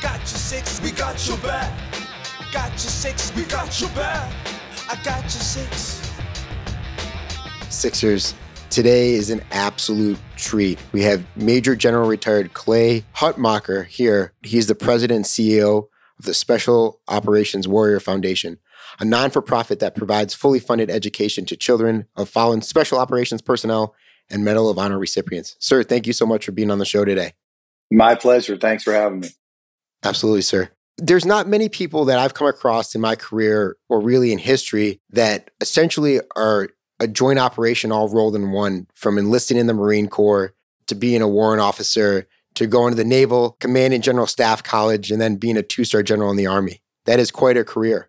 Got 0.00 0.20
your 0.20 0.26
six, 0.26 0.80
we 0.80 0.92
got 0.92 1.26
your 1.26 1.36
back. 1.38 1.76
Got 2.52 2.70
your 2.70 2.78
six, 2.78 3.34
we 3.34 3.42
got 3.42 3.80
your 3.80 3.90
back. 3.90 4.32
I 4.88 4.94
got 5.02 5.22
your 5.22 5.30
six. 5.30 6.08
Sixers, 7.68 8.34
today 8.70 9.14
is 9.14 9.30
an 9.30 9.42
absolute 9.50 10.18
treat. 10.36 10.78
We 10.92 11.02
have 11.02 11.24
Major 11.34 11.74
General 11.74 12.08
Retired 12.08 12.54
Clay 12.54 13.04
Hutmacher 13.16 13.86
here. 13.86 14.34
He's 14.42 14.68
the 14.68 14.76
president 14.76 15.16
and 15.16 15.24
CEO 15.24 15.88
of 16.20 16.24
the 16.24 16.34
Special 16.34 17.00
Operations 17.08 17.66
Warrior 17.66 17.98
Foundation, 17.98 18.58
a 19.00 19.04
non 19.04 19.30
for 19.30 19.42
profit 19.42 19.80
that 19.80 19.96
provides 19.96 20.32
fully 20.32 20.60
funded 20.60 20.90
education 20.90 21.44
to 21.46 21.56
children 21.56 22.06
of 22.14 22.28
fallen 22.28 22.62
special 22.62 23.00
operations 23.00 23.42
personnel 23.42 23.96
and 24.30 24.44
Medal 24.44 24.70
of 24.70 24.78
Honor 24.78 24.98
recipients. 24.98 25.56
Sir, 25.58 25.82
thank 25.82 26.06
you 26.06 26.12
so 26.12 26.24
much 26.24 26.44
for 26.44 26.52
being 26.52 26.70
on 26.70 26.78
the 26.78 26.84
show 26.84 27.04
today. 27.04 27.32
My 27.90 28.14
pleasure. 28.14 28.56
Thanks 28.56 28.84
for 28.84 28.92
having 28.92 29.20
me. 29.20 29.28
Absolutely, 30.04 30.42
sir. 30.42 30.70
There's 30.96 31.26
not 31.26 31.46
many 31.46 31.68
people 31.68 32.04
that 32.06 32.18
I've 32.18 32.34
come 32.34 32.48
across 32.48 32.94
in 32.94 33.00
my 33.00 33.14
career 33.14 33.76
or 33.88 34.00
really 34.00 34.32
in 34.32 34.38
history 34.38 35.00
that 35.10 35.50
essentially 35.60 36.20
are 36.34 36.68
a 37.00 37.06
joint 37.06 37.38
operation 37.38 37.92
all 37.92 38.08
rolled 38.08 38.34
in 38.34 38.50
one 38.50 38.88
from 38.94 39.18
enlisting 39.18 39.56
in 39.56 39.66
the 39.66 39.74
Marine 39.74 40.08
Corps 40.08 40.54
to 40.88 40.94
being 40.94 41.22
a 41.22 41.28
warrant 41.28 41.60
officer 41.60 42.26
to 42.54 42.66
going 42.66 42.90
to 42.90 42.96
the 42.96 43.04
Naval 43.04 43.52
Command 43.60 43.94
and 43.94 44.02
General 44.02 44.26
Staff 44.26 44.64
College 44.64 45.12
and 45.12 45.20
then 45.20 45.36
being 45.36 45.56
a 45.56 45.62
two 45.62 45.84
star 45.84 46.02
general 46.02 46.30
in 46.30 46.36
the 46.36 46.46
Army. 46.46 46.82
That 47.04 47.20
is 47.20 47.30
quite 47.30 47.56
a 47.56 47.64
career. 47.64 48.08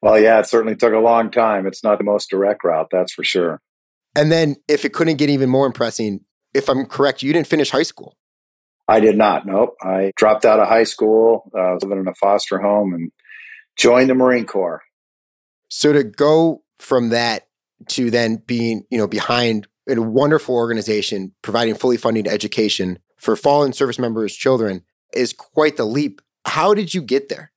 Well, 0.00 0.18
yeah, 0.18 0.40
it 0.40 0.46
certainly 0.46 0.74
took 0.74 0.94
a 0.94 0.98
long 0.98 1.30
time. 1.30 1.66
It's 1.66 1.84
not 1.84 1.98
the 1.98 2.04
most 2.04 2.30
direct 2.30 2.64
route, 2.64 2.88
that's 2.90 3.12
for 3.12 3.22
sure. 3.22 3.60
And 4.16 4.32
then, 4.32 4.56
if 4.68 4.84
it 4.84 4.92
couldn't 4.92 5.16
get 5.16 5.30
even 5.30 5.48
more 5.48 5.66
impressing, 5.66 6.20
if 6.52 6.68
I'm 6.68 6.86
correct, 6.86 7.22
you 7.22 7.32
didn't 7.32 7.46
finish 7.46 7.70
high 7.70 7.84
school. 7.84 8.16
I 8.88 9.00
did 9.00 9.16
not. 9.16 9.46
Nope. 9.46 9.76
I 9.82 10.12
dropped 10.16 10.44
out 10.44 10.60
of 10.60 10.68
high 10.68 10.84
school. 10.84 11.50
Uh, 11.54 11.60
I 11.60 11.72
was 11.74 11.82
living 11.82 12.00
in 12.00 12.08
a 12.08 12.14
foster 12.14 12.58
home 12.58 12.92
and 12.92 13.12
joined 13.76 14.10
the 14.10 14.14
Marine 14.14 14.46
Corps. 14.46 14.82
So 15.68 15.92
to 15.92 16.04
go 16.04 16.62
from 16.78 17.10
that 17.10 17.46
to 17.88 18.10
then 18.10 18.36
being, 18.36 18.84
you 18.90 18.98
know, 18.98 19.06
behind 19.06 19.66
a 19.88 20.00
wonderful 20.00 20.54
organization 20.54 21.32
providing 21.42 21.74
fully 21.74 21.96
funded 21.96 22.28
education 22.28 22.98
for 23.16 23.36
fallen 23.36 23.72
service 23.72 23.98
members' 23.98 24.34
children 24.34 24.82
is 25.14 25.32
quite 25.32 25.76
the 25.76 25.84
leap. 25.84 26.20
How 26.44 26.74
did 26.74 26.92
you 26.92 27.02
get 27.02 27.28
there? 27.28 27.52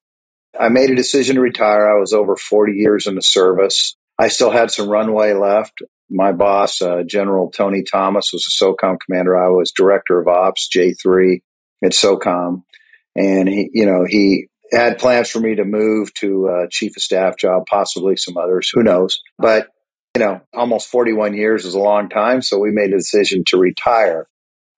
I 0.59 0.69
made 0.69 0.89
a 0.89 0.95
decision 0.95 1.35
to 1.35 1.41
retire. 1.41 1.89
I 1.89 1.99
was 1.99 2.13
over 2.13 2.35
40 2.35 2.73
years 2.73 3.07
in 3.07 3.15
the 3.15 3.21
service. 3.21 3.95
I 4.17 4.29
still 4.29 4.51
had 4.51 4.71
some 4.71 4.89
runway 4.89 5.33
left 5.33 5.81
my 6.09 6.31
boss, 6.31 6.81
uh, 6.81 7.03
General 7.05 7.49
Tony 7.49 7.83
Thomas, 7.83 8.29
was 8.31 8.45
a 8.47 8.63
SOCOM 8.63 8.97
commander. 9.05 9.37
I 9.37 9.49
was 9.49 9.71
director 9.71 10.19
of 10.19 10.27
ops, 10.27 10.69
J3 10.75 11.41
at 11.83 11.91
SOCOM. 11.91 12.63
And 13.15 13.47
he, 13.47 13.69
you 13.73 13.85
know, 13.85 14.05
he 14.07 14.47
had 14.71 14.99
plans 14.99 15.29
for 15.29 15.39
me 15.39 15.55
to 15.55 15.65
move 15.65 16.13
to 16.15 16.47
a 16.47 16.67
chief 16.69 16.97
of 16.97 17.03
staff 17.03 17.37
job, 17.37 17.63
possibly 17.69 18.17
some 18.17 18.37
others, 18.37 18.69
who 18.73 18.83
knows. 18.83 19.21
But, 19.37 19.69
you 20.15 20.23
know, 20.23 20.41
almost 20.53 20.89
41 20.89 21.33
years 21.33 21.65
is 21.65 21.75
a 21.75 21.79
long 21.79 22.09
time. 22.09 22.41
So 22.41 22.59
we 22.59 22.71
made 22.71 22.91
a 22.93 22.97
decision 22.97 23.43
to 23.47 23.57
retire, 23.57 24.27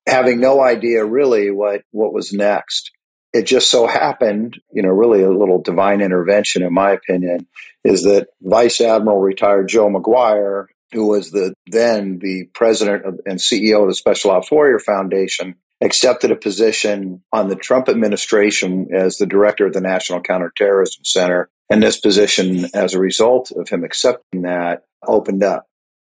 having 0.07 0.39
no 0.39 0.61
idea 0.61 1.05
really 1.05 1.51
what, 1.51 1.81
what 1.91 2.13
was 2.13 2.31
next. 2.31 2.91
It 3.33 3.43
just 3.43 3.69
so 3.69 3.87
happened, 3.87 4.59
you 4.71 4.81
know, 4.81 4.89
really 4.89 5.21
a 5.21 5.29
little 5.29 5.61
divine 5.61 6.01
intervention, 6.01 6.63
in 6.63 6.73
my 6.73 6.91
opinion, 6.91 7.47
is 7.83 8.03
that 8.03 8.27
Vice 8.41 8.79
Admiral 8.81 9.19
retired 9.19 9.67
Joe 9.67 9.89
Maguire 9.89 10.69
who 10.91 11.07
was 11.07 11.31
the 11.31 11.53
then 11.67 12.19
the 12.19 12.45
president 12.53 13.05
of, 13.05 13.19
and 13.25 13.39
CEO 13.39 13.81
of 13.81 13.89
the 13.89 13.95
Special 13.95 14.31
Ops 14.31 14.51
Warrior 14.51 14.79
Foundation, 14.79 15.55
accepted 15.81 16.31
a 16.31 16.35
position 16.35 17.23
on 17.31 17.49
the 17.49 17.55
Trump 17.55 17.89
administration 17.89 18.87
as 18.93 19.17
the 19.17 19.25
director 19.25 19.67
of 19.67 19.73
the 19.73 19.81
National 19.81 20.21
Counterterrorism 20.21 21.03
Center. 21.03 21.49
And 21.69 21.83
this 21.83 21.99
position, 21.99 22.67
as 22.73 22.93
a 22.93 22.99
result 22.99 23.51
of 23.51 23.67
him 23.67 23.83
accepting 23.83 24.43
that, 24.43 24.83
opened 25.05 25.43
up. 25.43 25.65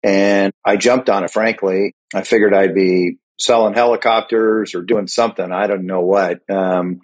And 0.01 0.51
I 0.65 0.75
jumped 0.75 1.09
on 1.09 1.23
it, 1.23 1.31
frankly. 1.31 1.93
I 2.13 2.23
figured 2.23 2.53
I'd 2.53 2.75
be 2.75 3.17
selling 3.39 3.73
helicopters 3.73 4.75
or 4.75 4.81
doing 4.81 5.07
something. 5.07 5.51
I 5.51 5.67
don't 5.67 5.85
know 5.85 6.01
what. 6.01 6.39
Um, 6.49 7.01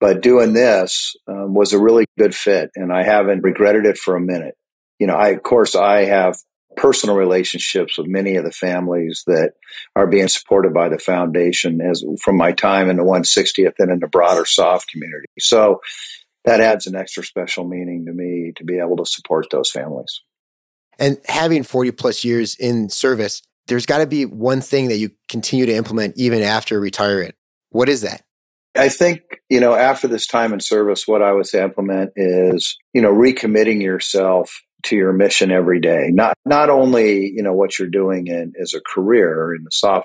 but 0.00 0.22
doing 0.22 0.52
this 0.52 1.16
um, 1.26 1.54
was 1.54 1.72
a 1.72 1.80
really 1.80 2.06
good 2.18 2.34
fit, 2.34 2.70
and 2.74 2.92
I 2.92 3.02
haven't 3.02 3.42
regretted 3.42 3.86
it 3.86 3.96
for 3.96 4.16
a 4.16 4.20
minute. 4.20 4.54
You 4.98 5.06
know, 5.06 5.14
I, 5.14 5.28
of 5.28 5.42
course, 5.42 5.74
I 5.74 6.04
have 6.04 6.36
personal 6.76 7.16
relationships 7.16 7.98
with 7.98 8.06
many 8.06 8.36
of 8.36 8.44
the 8.44 8.52
families 8.52 9.24
that 9.26 9.52
are 9.94 10.06
being 10.06 10.28
supported 10.28 10.74
by 10.74 10.88
the 10.88 10.98
foundation 10.98 11.80
as 11.80 12.04
from 12.22 12.36
my 12.36 12.52
time 12.52 12.90
in 12.90 12.96
the 12.96 13.02
160th 13.02 13.74
and 13.78 13.90
in 13.90 14.00
the 14.00 14.06
broader 14.06 14.44
SOF 14.44 14.86
community. 14.86 15.26
So 15.38 15.80
that 16.44 16.60
adds 16.60 16.86
an 16.86 16.94
extra 16.94 17.24
special 17.24 17.66
meaning 17.66 18.06
to 18.06 18.12
me 18.12 18.52
to 18.56 18.64
be 18.64 18.78
able 18.78 18.96
to 18.98 19.06
support 19.06 19.46
those 19.50 19.70
families. 19.70 20.20
And 20.98 21.18
having 21.26 21.62
40 21.62 21.90
plus 21.92 22.24
years 22.24 22.54
in 22.54 22.88
service, 22.88 23.42
there's 23.66 23.86
got 23.86 23.98
to 23.98 24.06
be 24.06 24.24
one 24.24 24.60
thing 24.60 24.88
that 24.88 24.96
you 24.96 25.10
continue 25.28 25.66
to 25.66 25.74
implement 25.74 26.16
even 26.16 26.42
after 26.42 26.78
retirement. 26.78 27.34
What 27.70 27.88
is 27.88 28.02
that? 28.02 28.22
I 28.76 28.88
think, 28.88 29.22
you 29.48 29.58
know, 29.58 29.74
after 29.74 30.06
this 30.06 30.26
time 30.26 30.52
in 30.52 30.60
service, 30.60 31.08
what 31.08 31.22
I 31.22 31.32
would 31.32 31.46
say 31.46 31.62
implement 31.62 32.12
is, 32.14 32.76
you 32.92 33.02
know, 33.02 33.12
recommitting 33.12 33.82
yourself 33.82 34.62
to 34.86 34.96
your 34.96 35.12
mission 35.12 35.50
every 35.50 35.80
day. 35.80 36.10
Not 36.12 36.36
not 36.44 36.70
only 36.70 37.30
you 37.30 37.42
know 37.42 37.52
what 37.52 37.78
you're 37.78 37.88
doing 37.88 38.26
in 38.26 38.52
as 38.60 38.74
a 38.74 38.80
career 38.80 39.54
in 39.54 39.64
the 39.64 39.70
SOF, 39.70 40.04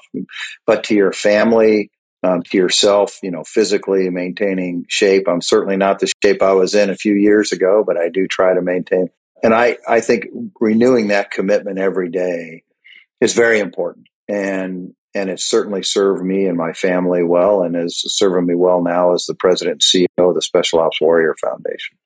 but 0.65 0.83
to 0.85 0.95
your 0.95 1.11
family, 1.11 1.89
um, 2.23 2.43
to 2.43 2.57
yourself. 2.57 3.17
You 3.23 3.31
know, 3.31 3.43
physically 3.43 4.09
maintaining 4.09 4.85
shape. 4.89 5.27
I'm 5.27 5.41
certainly 5.41 5.77
not 5.77 5.99
the 5.99 6.11
shape 6.23 6.41
I 6.41 6.53
was 6.53 6.75
in 6.75 6.89
a 6.89 6.95
few 6.95 7.13
years 7.13 7.51
ago, 7.51 7.83
but 7.85 7.97
I 7.97 8.09
do 8.09 8.27
try 8.27 8.53
to 8.53 8.61
maintain. 8.61 9.09
And 9.43 9.53
I 9.53 9.77
I 9.87 10.01
think 10.01 10.25
renewing 10.59 11.07
that 11.07 11.31
commitment 11.31 11.79
every 11.79 12.09
day 12.09 12.63
is 13.19 13.33
very 13.33 13.59
important. 13.59 14.07
And 14.27 14.93
and 15.13 15.29
it's 15.29 15.43
certainly 15.43 15.83
served 15.83 16.23
me 16.23 16.45
and 16.45 16.57
my 16.57 16.73
family 16.73 17.23
well, 17.23 17.63
and 17.63 17.75
is 17.75 18.01
serving 18.07 18.45
me 18.45 18.55
well 18.55 18.81
now 18.81 19.13
as 19.13 19.25
the 19.25 19.35
president 19.35 19.83
and 19.83 20.07
CEO 20.09 20.29
of 20.29 20.35
the 20.35 20.41
Special 20.41 20.79
Ops 20.79 21.01
Warrior 21.01 21.35
Foundation. 21.41 21.97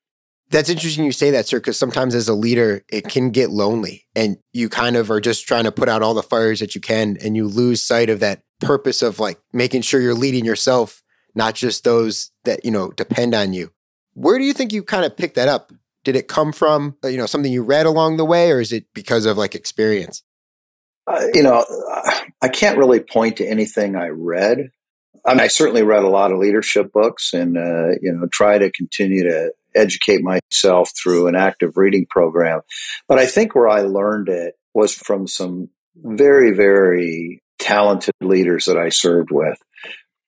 That's 0.51 0.69
interesting 0.69 1.05
you 1.05 1.11
say 1.11 1.31
that, 1.31 1.47
sir, 1.47 1.59
because 1.59 1.77
sometimes 1.77 2.13
as 2.13 2.29
a 2.29 2.33
leader, 2.33 2.83
it 2.89 3.07
can 3.07 3.31
get 3.31 3.49
lonely 3.49 4.05
and 4.15 4.37
you 4.53 4.69
kind 4.69 4.95
of 4.95 5.09
are 5.09 5.19
just 5.19 5.47
trying 5.47 5.63
to 5.63 5.71
put 5.71 5.89
out 5.89 6.03
all 6.03 6.13
the 6.13 6.21
fires 6.23 6.59
that 6.59 6.75
you 6.75 6.81
can 6.81 7.17
and 7.21 7.35
you 7.35 7.47
lose 7.47 7.81
sight 7.81 8.09
of 8.09 8.19
that 8.19 8.43
purpose 8.61 9.01
of 9.01 9.19
like 9.19 9.39
making 9.53 9.81
sure 9.81 9.99
you're 9.99 10.13
leading 10.13 10.45
yourself, 10.45 11.01
not 11.33 11.55
just 11.55 11.83
those 11.83 12.31
that, 12.43 12.63
you 12.63 12.71
know, 12.71 12.91
depend 12.91 13.33
on 13.33 13.53
you. 13.53 13.71
Where 14.13 14.37
do 14.37 14.45
you 14.45 14.53
think 14.53 14.71
you 14.71 14.83
kind 14.83 15.03
of 15.03 15.17
picked 15.17 15.35
that 15.35 15.47
up? 15.47 15.73
Did 16.03 16.15
it 16.15 16.27
come 16.27 16.53
from, 16.53 16.95
uh, 17.03 17.07
you 17.07 17.17
know, 17.17 17.25
something 17.25 17.51
you 17.51 17.63
read 17.63 17.87
along 17.87 18.17
the 18.17 18.25
way 18.25 18.51
or 18.51 18.61
is 18.61 18.71
it 18.71 18.85
because 18.93 19.25
of 19.25 19.37
like 19.37 19.55
experience? 19.55 20.23
Uh, 21.07 21.25
you 21.33 21.41
know, 21.41 21.65
I 22.41 22.47
can't 22.47 22.77
really 22.77 22.99
point 22.99 23.37
to 23.37 23.47
anything 23.47 23.95
I 23.95 24.07
read. 24.07 24.69
I, 25.25 25.33
mean, 25.33 25.41
I 25.41 25.47
certainly 25.47 25.83
read 25.83 26.03
a 26.03 26.09
lot 26.09 26.31
of 26.31 26.37
leadership 26.37 26.91
books 26.93 27.33
and, 27.33 27.57
uh, 27.57 27.97
you 28.01 28.11
know, 28.11 28.27
try 28.31 28.59
to 28.59 28.71
continue 28.71 29.23
to 29.23 29.51
educate 29.75 30.21
myself 30.21 30.91
through 31.01 31.27
an 31.27 31.35
active 31.35 31.77
reading 31.77 32.05
program. 32.09 32.61
But 33.07 33.19
I 33.19 33.25
think 33.25 33.55
where 33.55 33.69
I 33.69 33.81
learned 33.81 34.29
it 34.29 34.55
was 34.73 34.93
from 34.93 35.27
some 35.27 35.69
very, 35.95 36.51
very 36.51 37.41
talented 37.59 38.13
leaders 38.21 38.65
that 38.65 38.77
I 38.77 38.89
served 38.89 39.31
with. 39.31 39.57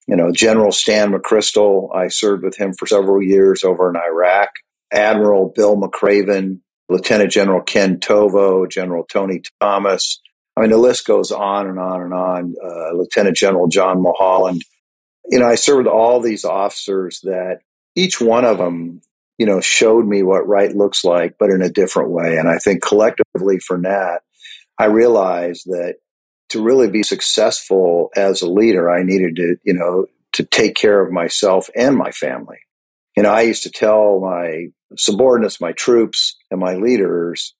You 0.06 0.16
know, 0.16 0.32
General 0.32 0.72
Stan 0.72 1.12
McChrystal, 1.12 1.94
I 1.94 2.08
served 2.08 2.42
with 2.42 2.56
him 2.56 2.72
for 2.72 2.86
several 2.86 3.22
years 3.22 3.62
over 3.62 3.90
in 3.90 3.96
Iraq. 3.96 4.48
Admiral 4.90 5.52
Bill 5.54 5.76
McRaven, 5.76 6.60
Lieutenant 6.88 7.30
General 7.30 7.60
Ken 7.60 8.00
Tovo, 8.00 8.70
General 8.70 9.04
Tony 9.04 9.42
Thomas. 9.60 10.20
I 10.56 10.62
mean, 10.62 10.70
the 10.70 10.78
list 10.78 11.06
goes 11.06 11.30
on 11.30 11.68
and 11.68 11.78
on 11.78 12.02
and 12.02 12.14
on. 12.14 12.54
Uh, 12.62 12.96
Lieutenant 12.96 13.36
General 13.36 13.68
John 13.68 14.02
Mulholland. 14.02 14.62
You 15.26 15.38
know, 15.40 15.46
I 15.46 15.56
served 15.56 15.86
all 15.86 16.20
these 16.20 16.44
officers 16.44 17.20
that 17.24 17.58
each 17.94 18.20
one 18.20 18.46
of 18.46 18.56
them 18.58 19.02
you 19.38 19.46
know, 19.46 19.60
showed 19.60 20.06
me 20.06 20.22
what 20.22 20.46
right 20.46 20.74
looks 20.74 21.04
like, 21.04 21.36
but 21.38 21.50
in 21.50 21.62
a 21.62 21.70
different 21.70 22.10
way. 22.10 22.36
And 22.36 22.48
I 22.48 22.58
think 22.58 22.82
collectively 22.82 23.58
for 23.58 23.78
Nat, 23.78 24.18
I 24.78 24.86
realized 24.86 25.66
that 25.66 25.96
to 26.50 26.62
really 26.62 26.88
be 26.88 27.02
successful 27.02 28.10
as 28.16 28.42
a 28.42 28.48
leader, 28.48 28.90
I 28.90 29.02
needed 29.02 29.36
to, 29.36 29.56
you 29.64 29.74
know, 29.74 30.06
to 30.32 30.44
take 30.44 30.74
care 30.74 31.00
of 31.00 31.12
myself 31.12 31.70
and 31.74 31.96
my 31.96 32.10
family. 32.10 32.58
You 33.16 33.22
know, 33.22 33.30
I 33.30 33.42
used 33.42 33.62
to 33.64 33.70
tell 33.70 34.20
my 34.20 34.68
subordinates, 34.96 35.60
my 35.60 35.72
troops, 35.72 36.36
and 36.50 36.60
my 36.60 36.74
leaders, 36.74 37.54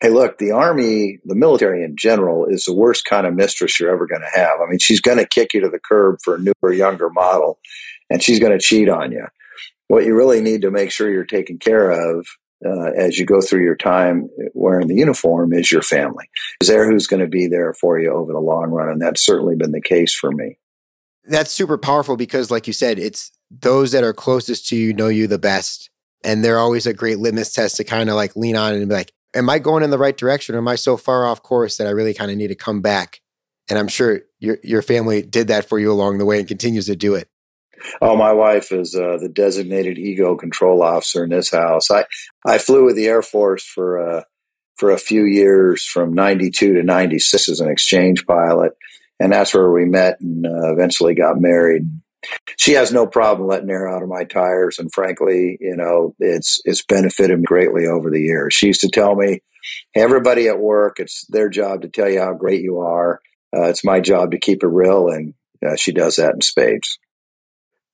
hey, 0.00 0.10
look, 0.10 0.38
the 0.38 0.50
Army, 0.50 1.18
the 1.24 1.34
military 1.34 1.84
in 1.84 1.96
general, 1.96 2.46
is 2.46 2.64
the 2.64 2.74
worst 2.74 3.04
kind 3.04 3.26
of 3.26 3.34
mistress 3.34 3.78
you're 3.78 3.92
ever 3.92 4.06
going 4.06 4.22
to 4.22 4.38
have. 4.38 4.60
I 4.60 4.68
mean, 4.68 4.80
she's 4.80 5.00
going 5.00 5.18
to 5.18 5.26
kick 5.26 5.54
you 5.54 5.60
to 5.60 5.68
the 5.68 5.78
curb 5.78 6.18
for 6.24 6.36
a 6.36 6.40
newer, 6.40 6.72
younger 6.72 7.08
model, 7.08 7.58
and 8.10 8.22
she's 8.22 8.40
going 8.40 8.52
to 8.52 8.58
cheat 8.58 8.88
on 8.88 9.12
you. 9.12 9.26
What 9.88 10.04
you 10.04 10.16
really 10.16 10.40
need 10.40 10.62
to 10.62 10.70
make 10.70 10.90
sure 10.90 11.10
you're 11.10 11.24
taken 11.24 11.58
care 11.58 11.90
of 11.90 12.26
uh, 12.64 12.90
as 12.96 13.18
you 13.18 13.26
go 13.26 13.40
through 13.40 13.62
your 13.62 13.76
time 13.76 14.28
wearing 14.54 14.88
the 14.88 14.94
uniform 14.94 15.52
is 15.52 15.70
your 15.70 15.82
family. 15.82 16.28
Is 16.60 16.68
there 16.68 16.90
who's 16.90 17.06
going 17.06 17.20
to 17.20 17.28
be 17.28 17.46
there 17.46 17.74
for 17.74 17.98
you 17.98 18.12
over 18.12 18.32
the 18.32 18.38
long 18.38 18.70
run? 18.70 18.88
And 18.88 19.00
that's 19.00 19.24
certainly 19.24 19.56
been 19.56 19.72
the 19.72 19.80
case 19.80 20.14
for 20.14 20.30
me. 20.30 20.58
That's 21.24 21.52
super 21.52 21.78
powerful 21.78 22.16
because, 22.16 22.50
like 22.50 22.66
you 22.66 22.72
said, 22.72 22.98
it's 22.98 23.30
those 23.50 23.92
that 23.92 24.04
are 24.04 24.12
closest 24.12 24.68
to 24.68 24.76
you 24.76 24.92
know 24.92 25.08
you 25.08 25.26
the 25.26 25.38
best. 25.38 25.90
And 26.24 26.44
they're 26.44 26.58
always 26.58 26.86
a 26.86 26.94
great 26.94 27.18
litmus 27.18 27.52
test 27.52 27.76
to 27.76 27.84
kind 27.84 28.08
of 28.08 28.16
like 28.16 28.36
lean 28.36 28.56
on 28.56 28.74
and 28.74 28.88
be 28.88 28.94
like, 28.94 29.12
am 29.34 29.50
I 29.50 29.58
going 29.58 29.82
in 29.82 29.90
the 29.90 29.98
right 29.98 30.16
direction 30.16 30.54
or 30.54 30.58
am 30.58 30.68
I 30.68 30.76
so 30.76 30.96
far 30.96 31.26
off 31.26 31.42
course 31.42 31.76
that 31.76 31.86
I 31.86 31.90
really 31.90 32.14
kind 32.14 32.30
of 32.30 32.36
need 32.36 32.48
to 32.48 32.54
come 32.54 32.80
back? 32.80 33.20
And 33.68 33.78
I'm 33.78 33.88
sure 33.88 34.22
your 34.38 34.58
your 34.62 34.82
family 34.82 35.22
did 35.22 35.48
that 35.48 35.68
for 35.68 35.78
you 35.78 35.90
along 35.90 36.18
the 36.18 36.24
way 36.24 36.38
and 36.38 36.48
continues 36.48 36.86
to 36.86 36.96
do 36.96 37.14
it. 37.14 37.28
Oh, 38.00 38.16
my 38.16 38.32
wife 38.32 38.72
is 38.72 38.94
uh, 38.94 39.18
the 39.20 39.28
designated 39.28 39.98
ego 39.98 40.36
control 40.36 40.82
officer 40.82 41.24
in 41.24 41.30
this 41.30 41.50
house. 41.50 41.90
I 41.90 42.04
I 42.46 42.58
flew 42.58 42.84
with 42.84 42.96
the 42.96 43.06
Air 43.06 43.22
Force 43.22 43.64
for 43.64 43.98
uh, 43.98 44.22
for 44.76 44.90
a 44.90 44.98
few 44.98 45.24
years 45.24 45.84
from 45.84 46.14
'92 46.14 46.74
to 46.74 46.82
'96 46.82 47.48
as 47.48 47.60
an 47.60 47.70
exchange 47.70 48.26
pilot, 48.26 48.72
and 49.20 49.32
that's 49.32 49.54
where 49.54 49.70
we 49.70 49.84
met 49.84 50.20
and 50.20 50.46
uh, 50.46 50.72
eventually 50.72 51.14
got 51.14 51.40
married. 51.40 51.82
She 52.56 52.72
has 52.72 52.92
no 52.92 53.06
problem 53.06 53.48
letting 53.48 53.70
air 53.70 53.88
out 53.88 54.02
of 54.02 54.08
my 54.08 54.24
tires, 54.24 54.78
and 54.78 54.92
frankly, 54.92 55.58
you 55.60 55.76
know, 55.76 56.14
it's 56.18 56.60
it's 56.64 56.84
benefited 56.84 57.38
me 57.38 57.44
greatly 57.44 57.86
over 57.86 58.10
the 58.10 58.20
years. 58.20 58.54
She 58.54 58.66
used 58.66 58.82
to 58.82 58.88
tell 58.88 59.16
me, 59.16 59.40
"Everybody 59.94 60.48
at 60.48 60.60
work, 60.60 61.00
it's 61.00 61.26
their 61.28 61.48
job 61.48 61.82
to 61.82 61.88
tell 61.88 62.08
you 62.08 62.20
how 62.20 62.34
great 62.34 62.62
you 62.62 62.78
are. 62.78 63.20
Uh, 63.54 63.64
it's 63.64 63.84
my 63.84 64.00
job 64.00 64.30
to 64.30 64.38
keep 64.38 64.62
it 64.62 64.68
real," 64.68 65.08
and 65.08 65.34
uh, 65.66 65.76
she 65.76 65.92
does 65.92 66.16
that 66.16 66.34
in 66.34 66.40
spades 66.40 66.98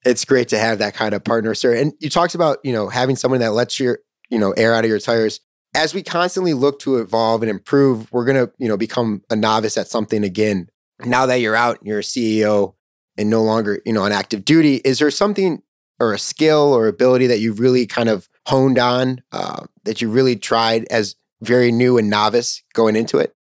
it's 0.09 0.25
great 0.25 0.49
to 0.49 0.59
have 0.59 0.79
that 0.79 0.95
kind 0.95 1.15
of 1.15 1.23
partner, 1.23 1.55
sir. 1.55 1.75
And 1.75 1.93
you 2.01 2.09
talked 2.09 2.35
about, 2.35 2.59
you 2.65 2.73
know, 2.73 2.89
having 2.89 3.15
someone 3.15 3.41
that 3.41 3.53
lets 3.53 3.79
your, 3.79 3.99
you 4.31 4.39
know, 4.39 4.53
air 4.53 4.75
out 4.75 4.85
of 4.85 4.91
your 4.91 4.99
tires. 4.99 5.41
As 5.75 5.93
we 5.93 6.03
constantly 6.03 6.55
look 6.55 6.79
to 6.81 6.97
evolve 6.97 7.43
and 7.43 7.51
improve, 7.51 8.11
we're 8.11 8.25
going 8.25 8.47
to, 8.47 8.51
you 8.59 8.69
know, 8.69 8.79
become 8.79 9.23
a 9.29 9.37
novice 9.37 9.77
at 9.77 9.89
something 9.89 10.25
again. 10.25 10.69
Now 11.05 11.27
that 11.27 11.41
you're 11.41 11.55
out, 11.55 11.79
and 11.79 11.87
you're 11.87 11.99
a 11.99 12.03
CEO 12.03 12.75
and 13.19 13.29
no 13.29 13.43
longer, 13.43 13.83
you 13.85 13.93
know, 13.93 14.03
on 14.03 14.13
active 14.13 14.47
duty, 14.47 14.77
is 14.77 14.99
there 14.99 15.11
something 15.11 15.63
or 16.01 16.15
a 16.15 16.19
skill 16.19 16.73
or 16.73 16.87
ability 16.87 17.27
that 17.27 17.41
you've 17.41 17.61
really 17.61 17.87
kind 17.87 18.09
of 18.09 18.29
honed 18.47 18.79
on 18.79 19.21
uh, 19.31 19.67
that 19.85 20.01
you 20.01 20.09
really 20.09 20.37
tried 20.37 20.87
as 20.91 21.17
very 21.43 21.71
new 21.71 21.99
and 21.99 22.09
novice 22.09 22.63
going 22.73 22.97
into 22.97 23.19
it? 23.19 23.35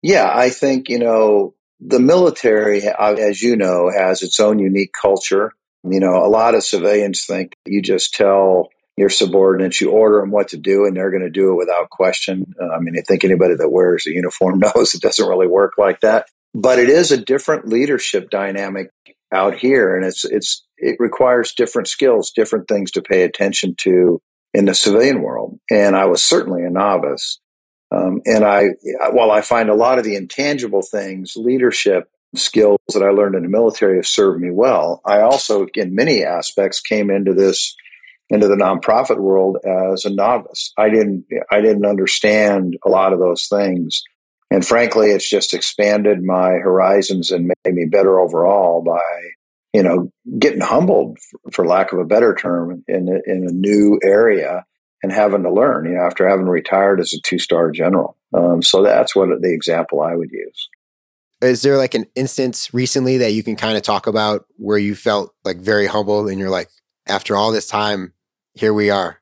Yeah, 0.00 0.32
I 0.34 0.48
think, 0.48 0.88
you 0.88 0.98
know, 0.98 1.54
the 1.80 2.00
military, 2.00 2.82
as 2.88 3.42
you 3.42 3.56
know, 3.56 3.90
has 3.90 4.22
its 4.22 4.40
own 4.40 4.58
unique 4.58 4.92
culture. 5.00 5.52
You 5.84 6.00
know, 6.00 6.24
a 6.24 6.28
lot 6.28 6.54
of 6.54 6.64
civilians 6.64 7.24
think 7.26 7.54
you 7.66 7.82
just 7.82 8.14
tell 8.14 8.68
your 8.96 9.08
subordinates, 9.08 9.80
you 9.80 9.90
order 9.90 10.20
them 10.20 10.30
what 10.30 10.48
to 10.48 10.56
do, 10.56 10.84
and 10.84 10.96
they're 10.96 11.10
going 11.10 11.22
to 11.22 11.30
do 11.30 11.52
it 11.52 11.56
without 11.56 11.90
question. 11.90 12.54
Uh, 12.60 12.68
I 12.68 12.78
mean, 12.78 12.94
I 12.96 13.02
think 13.02 13.24
anybody 13.24 13.54
that 13.54 13.70
wears 13.70 14.06
a 14.06 14.12
uniform 14.12 14.58
knows 14.74 14.94
it 14.94 15.02
doesn't 15.02 15.28
really 15.28 15.46
work 15.46 15.72
like 15.78 16.00
that. 16.00 16.26
But 16.54 16.78
it 16.78 16.88
is 16.88 17.10
a 17.10 17.16
different 17.16 17.66
leadership 17.68 18.30
dynamic 18.30 18.90
out 19.32 19.54
here, 19.54 19.96
and 19.96 20.04
it's 20.04 20.24
it's 20.24 20.64
it 20.76 20.96
requires 20.98 21.54
different 21.54 21.88
skills, 21.88 22.30
different 22.30 22.68
things 22.68 22.90
to 22.92 23.02
pay 23.02 23.22
attention 23.22 23.74
to 23.78 24.20
in 24.52 24.66
the 24.66 24.74
civilian 24.74 25.22
world. 25.22 25.58
And 25.70 25.96
I 25.96 26.04
was 26.04 26.22
certainly 26.22 26.62
a 26.64 26.70
novice. 26.70 27.40
Um, 27.90 28.20
and 28.24 28.44
I, 28.44 28.68
while 29.10 29.30
I 29.30 29.42
find 29.42 29.68
a 29.68 29.74
lot 29.74 29.98
of 29.98 30.04
the 30.04 30.16
intangible 30.16 30.82
things, 30.82 31.34
leadership 31.36 32.08
skills 32.34 32.78
that 32.94 33.02
I 33.02 33.10
learned 33.10 33.34
in 33.34 33.42
the 33.42 33.48
military 33.48 33.96
have 33.96 34.06
served 34.06 34.40
me 34.40 34.50
well. 34.50 35.00
I 35.04 35.20
also, 35.20 35.66
in 35.74 35.94
many 35.94 36.24
aspects, 36.24 36.80
came 36.80 37.10
into 37.10 37.34
this 37.34 37.74
into 38.30 38.48
the 38.48 38.56
nonprofit 38.56 39.18
world 39.18 39.58
as 39.64 40.06
a 40.06 40.10
novice. 40.10 40.72
I 40.78 40.88
didn't 40.88 41.26
I 41.50 41.60
didn't 41.60 41.86
understand 41.86 42.76
a 42.84 42.88
lot 42.88 43.12
of 43.12 43.18
those 43.20 43.46
things. 43.46 44.02
And 44.50 44.66
frankly, 44.66 45.08
it's 45.08 45.28
just 45.28 45.54
expanded 45.54 46.22
my 46.22 46.52
horizons 46.52 47.30
and 47.30 47.52
made 47.64 47.74
me 47.74 47.86
better 47.86 48.18
overall 48.18 48.82
by, 48.82 49.00
you 49.72 49.82
know, 49.82 50.10
getting 50.38 50.60
humbled, 50.60 51.18
for 51.52 51.66
lack 51.66 51.92
of 51.92 51.98
a 51.98 52.04
better 52.04 52.34
term, 52.34 52.84
in 52.86 53.08
a, 53.08 53.30
in 53.30 53.46
a 53.48 53.52
new 53.52 53.98
area 54.02 54.66
and 55.02 55.10
having 55.10 55.42
to 55.42 55.52
learn. 55.52 55.86
You 55.86 55.94
know, 55.94 56.02
after 56.02 56.28
having 56.28 56.46
retired 56.46 57.00
as 57.00 57.12
a 57.14 57.20
two 57.20 57.38
star 57.38 57.70
general. 57.70 58.16
Um, 58.34 58.62
so 58.62 58.82
that's 58.82 59.14
what 59.14 59.28
the 59.40 59.52
example 59.52 60.00
I 60.00 60.14
would 60.14 60.30
use 60.30 60.68
is 61.42 61.62
there 61.62 61.76
like 61.76 61.94
an 61.94 62.06
instance 62.14 62.72
recently 62.72 63.18
that 63.18 63.32
you 63.32 63.42
can 63.42 63.56
kind 63.56 63.76
of 63.76 63.82
talk 63.82 64.06
about 64.06 64.46
where 64.56 64.78
you 64.78 64.94
felt 64.94 65.34
like 65.44 65.58
very 65.58 65.86
humble 65.86 66.28
and 66.28 66.38
you're 66.38 66.50
like 66.50 66.70
after 67.06 67.36
all 67.36 67.52
this 67.52 67.66
time 67.66 68.12
here 68.54 68.72
we 68.72 68.90
are 68.90 69.20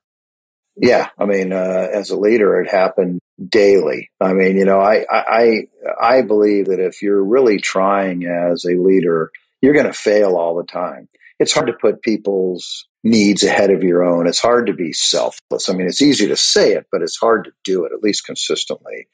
yeah 0.77 1.09
i 1.19 1.25
mean 1.25 1.53
uh, 1.53 1.89
as 1.93 2.11
a 2.11 2.17
leader 2.17 2.61
it 2.61 2.71
happened 2.71 3.21
daily. 3.49 4.11
I 4.21 4.33
mean 4.33 4.57
you 4.57 4.65
know 4.65 4.81
I, 4.81 5.05
I 5.11 5.61
i 6.01 6.23
believe 6.23 6.67
that 6.67 6.81
if 6.81 7.01
you're 7.01 7.25
really 7.25 7.59
trying 7.59 8.25
as 8.25 8.65
a 8.65 8.77
leader 8.77 9.31
you're 9.63 9.75
going 9.75 9.87
to 9.87 9.93
fail 9.93 10.37
all 10.37 10.57
the 10.57 10.65
time. 10.65 11.07
It's 11.39 11.53
hard 11.53 11.67
to 11.67 11.75
put 11.75 12.03
people's 12.03 12.87
needs 13.05 13.43
ahead 13.43 13.71
of 13.71 13.83
your 13.83 14.03
own. 14.03 14.27
It's 14.27 14.41
hard 14.41 14.67
to 14.67 14.73
be 14.73 14.93
selfless. 14.93 15.69
I 15.69 15.73
mean 15.73 15.87
it's 15.87 16.03
easy 16.03 16.27
to 16.29 16.37
say 16.37 16.73
it 16.73 16.87
but 16.93 17.03
it's 17.03 17.19
hard 17.19 17.45
to 17.45 17.53
do 17.65 17.85
it 17.85 17.93
at 17.93 18.03
least 18.03 18.27
consistently. 18.27 19.09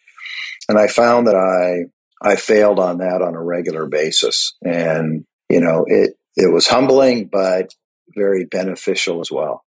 And 0.68 0.78
i 0.78 0.88
found 0.88 1.28
that 1.28 1.36
i 1.36 1.88
I 2.22 2.36
failed 2.36 2.78
on 2.78 2.98
that 2.98 3.22
on 3.22 3.34
a 3.34 3.42
regular 3.42 3.86
basis. 3.86 4.56
And, 4.64 5.24
you 5.50 5.60
know, 5.60 5.84
it, 5.86 6.14
it 6.34 6.52
was 6.52 6.66
humbling, 6.66 7.28
but 7.30 7.74
very 8.14 8.44
beneficial 8.44 9.20
as 9.20 9.30
well. 9.30 9.64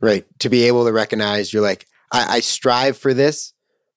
Right. 0.00 0.26
To 0.40 0.48
be 0.48 0.64
able 0.64 0.84
to 0.86 0.92
recognize 0.92 1.52
you're 1.52 1.62
like, 1.62 1.86
I, 2.12 2.36
I 2.36 2.40
strive 2.40 2.98
for 2.98 3.14
this, 3.14 3.52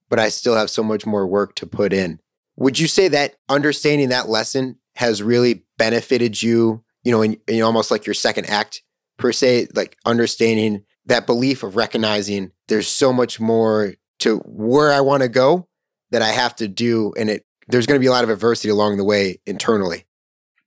but 0.10 0.20
I 0.20 0.30
still 0.30 0.56
have 0.56 0.70
so 0.70 0.84
much 0.84 1.06
more 1.06 1.28
work 1.28 1.56
to 1.56 1.68
put 1.68 1.94
in. 1.94 2.20
Would 2.56 2.80
you 2.80 2.88
say 2.88 3.08
that 3.10 3.36
understanding 3.48 4.10
that 4.10 4.30
lesson 4.30 4.78
has 4.96 5.24
really 5.24 5.66
benefited 5.78 6.42
you, 6.42 6.84
you 7.04 7.12
know, 7.12 7.22
in, 7.22 7.38
in 7.48 7.62
almost 7.62 7.92
like 7.92 8.06
your 8.06 8.14
second 8.14 8.50
act 8.50 8.84
per 9.18 9.32
se, 9.32 9.68
like 9.74 9.98
understanding 10.06 10.84
that 11.06 11.26
belief 11.26 11.64
of 11.64 11.76
recognizing 11.76 12.52
there's 12.68 12.88
so 12.88 13.12
much 13.12 13.40
more 13.40 13.94
to 14.20 14.38
where 14.40 14.92
I 14.92 15.02
want 15.02 15.24
to 15.24 15.30
go 15.30 15.68
that 16.12 16.22
I 16.22 16.30
have 16.30 16.56
to 16.58 16.68
do 16.68 17.14
and 17.18 17.30
it 17.30 17.46
there's 17.70 17.86
going 17.86 18.00
to 18.00 18.04
be 18.04 18.08
a 18.08 18.12
lot 18.12 18.24
of 18.24 18.30
adversity 18.30 18.70
along 18.70 18.98
the 18.98 19.04
way 19.06 19.40
internally. 19.46 20.06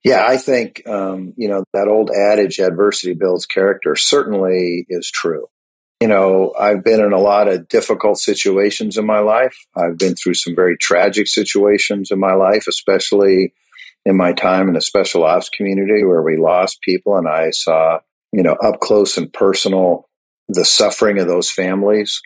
Yeah, 0.04 0.24
I 0.26 0.36
think 0.36 0.82
um, 0.88 1.32
you 1.36 1.48
know 1.48 1.64
that 1.74 1.88
old 1.88 2.10
adage, 2.10 2.58
"Adversity 2.58 3.14
builds 3.14 3.46
character," 3.46 3.94
certainly 3.94 4.84
is 4.88 5.10
true. 5.10 5.46
You 6.00 6.08
know, 6.08 6.52
I've 6.58 6.82
been 6.82 7.00
in 7.00 7.12
a 7.12 7.20
lot 7.20 7.46
of 7.46 7.68
difficult 7.68 8.18
situations 8.18 8.96
in 8.96 9.06
my 9.06 9.20
life. 9.20 9.56
I've 9.76 9.98
been 9.98 10.16
through 10.16 10.34
some 10.34 10.56
very 10.56 10.76
tragic 10.76 11.28
situations 11.28 12.10
in 12.10 12.18
my 12.18 12.34
life, 12.34 12.66
especially 12.66 13.54
in 14.04 14.16
my 14.16 14.32
time 14.32 14.66
in 14.66 14.74
the 14.74 14.80
special 14.80 15.22
ops 15.22 15.48
community 15.48 16.04
where 16.04 16.22
we 16.22 16.36
lost 16.36 16.80
people, 16.82 17.16
and 17.16 17.28
I 17.28 17.50
saw 17.50 18.00
you 18.32 18.42
know 18.42 18.54
up 18.54 18.80
close 18.80 19.16
and 19.16 19.32
personal 19.32 20.08
the 20.48 20.64
suffering 20.64 21.20
of 21.20 21.28
those 21.28 21.50
families, 21.50 22.20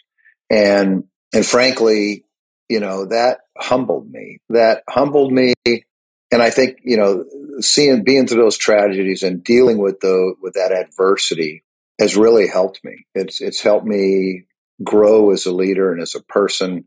and 0.48 1.04
and 1.34 1.44
frankly, 1.44 2.24
you 2.68 2.80
know, 2.80 3.06
that 3.06 3.40
humbled 3.58 4.10
me. 4.10 4.38
That 4.48 4.82
humbled 4.88 5.32
me. 5.32 5.54
And 5.64 6.42
I 6.42 6.50
think, 6.50 6.78
you 6.84 6.96
know, 6.96 7.24
seeing, 7.60 8.02
being 8.02 8.26
through 8.26 8.42
those 8.42 8.58
tragedies 8.58 9.22
and 9.22 9.42
dealing 9.42 9.78
with 9.78 10.00
the, 10.00 10.34
with 10.42 10.54
that 10.54 10.72
adversity 10.72 11.62
has 12.00 12.16
really 12.16 12.48
helped 12.48 12.80
me. 12.84 13.06
It's, 13.14 13.40
it's 13.40 13.62
helped 13.62 13.86
me 13.86 14.46
grow 14.82 15.30
as 15.30 15.46
a 15.46 15.52
leader 15.52 15.92
and 15.92 16.02
as 16.02 16.14
a 16.14 16.22
person. 16.22 16.84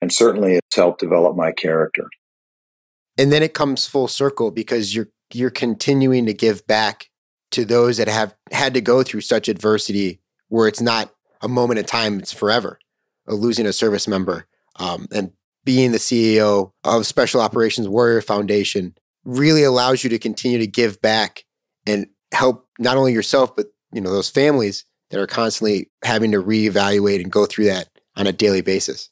And 0.00 0.12
certainly 0.12 0.56
it's 0.56 0.76
helped 0.76 1.00
develop 1.00 1.36
my 1.36 1.52
character. 1.52 2.08
And 3.18 3.32
then 3.32 3.42
it 3.42 3.54
comes 3.54 3.86
full 3.86 4.08
circle 4.08 4.50
because 4.50 4.94
you're, 4.94 5.08
you're 5.32 5.50
continuing 5.50 6.26
to 6.26 6.34
give 6.34 6.66
back 6.66 7.08
to 7.52 7.64
those 7.64 7.96
that 7.98 8.08
have 8.08 8.34
had 8.50 8.74
to 8.74 8.80
go 8.80 9.02
through 9.02 9.20
such 9.20 9.48
adversity 9.48 10.20
where 10.48 10.68
it's 10.68 10.80
not 10.80 11.14
a 11.40 11.48
moment 11.48 11.78
in 11.78 11.84
time, 11.84 12.18
it's 12.18 12.32
forever. 12.32 12.78
Losing 13.26 13.66
a 13.66 13.72
service 13.72 14.08
member, 14.08 14.46
um, 14.76 15.06
and 15.12 15.32
being 15.64 15.92
the 15.92 15.98
CEO 15.98 16.72
of 16.84 17.06
Special 17.06 17.40
Operations 17.40 17.88
Warrior 17.88 18.20
Foundation 18.20 18.94
really 19.24 19.62
allows 19.62 20.02
you 20.02 20.10
to 20.10 20.18
continue 20.18 20.58
to 20.58 20.66
give 20.66 21.00
back 21.00 21.44
and 21.86 22.06
help 22.32 22.66
not 22.78 22.96
only 22.96 23.12
yourself 23.12 23.54
but 23.54 23.66
you 23.92 24.00
know 24.00 24.10
those 24.10 24.30
families 24.30 24.84
that 25.10 25.20
are 25.20 25.26
constantly 25.26 25.90
having 26.02 26.32
to 26.32 26.42
reevaluate 26.42 27.22
and 27.22 27.30
go 27.30 27.46
through 27.46 27.66
that 27.66 27.88
on 28.16 28.26
a 28.26 28.32
daily 28.32 28.62
basis. 28.62 29.10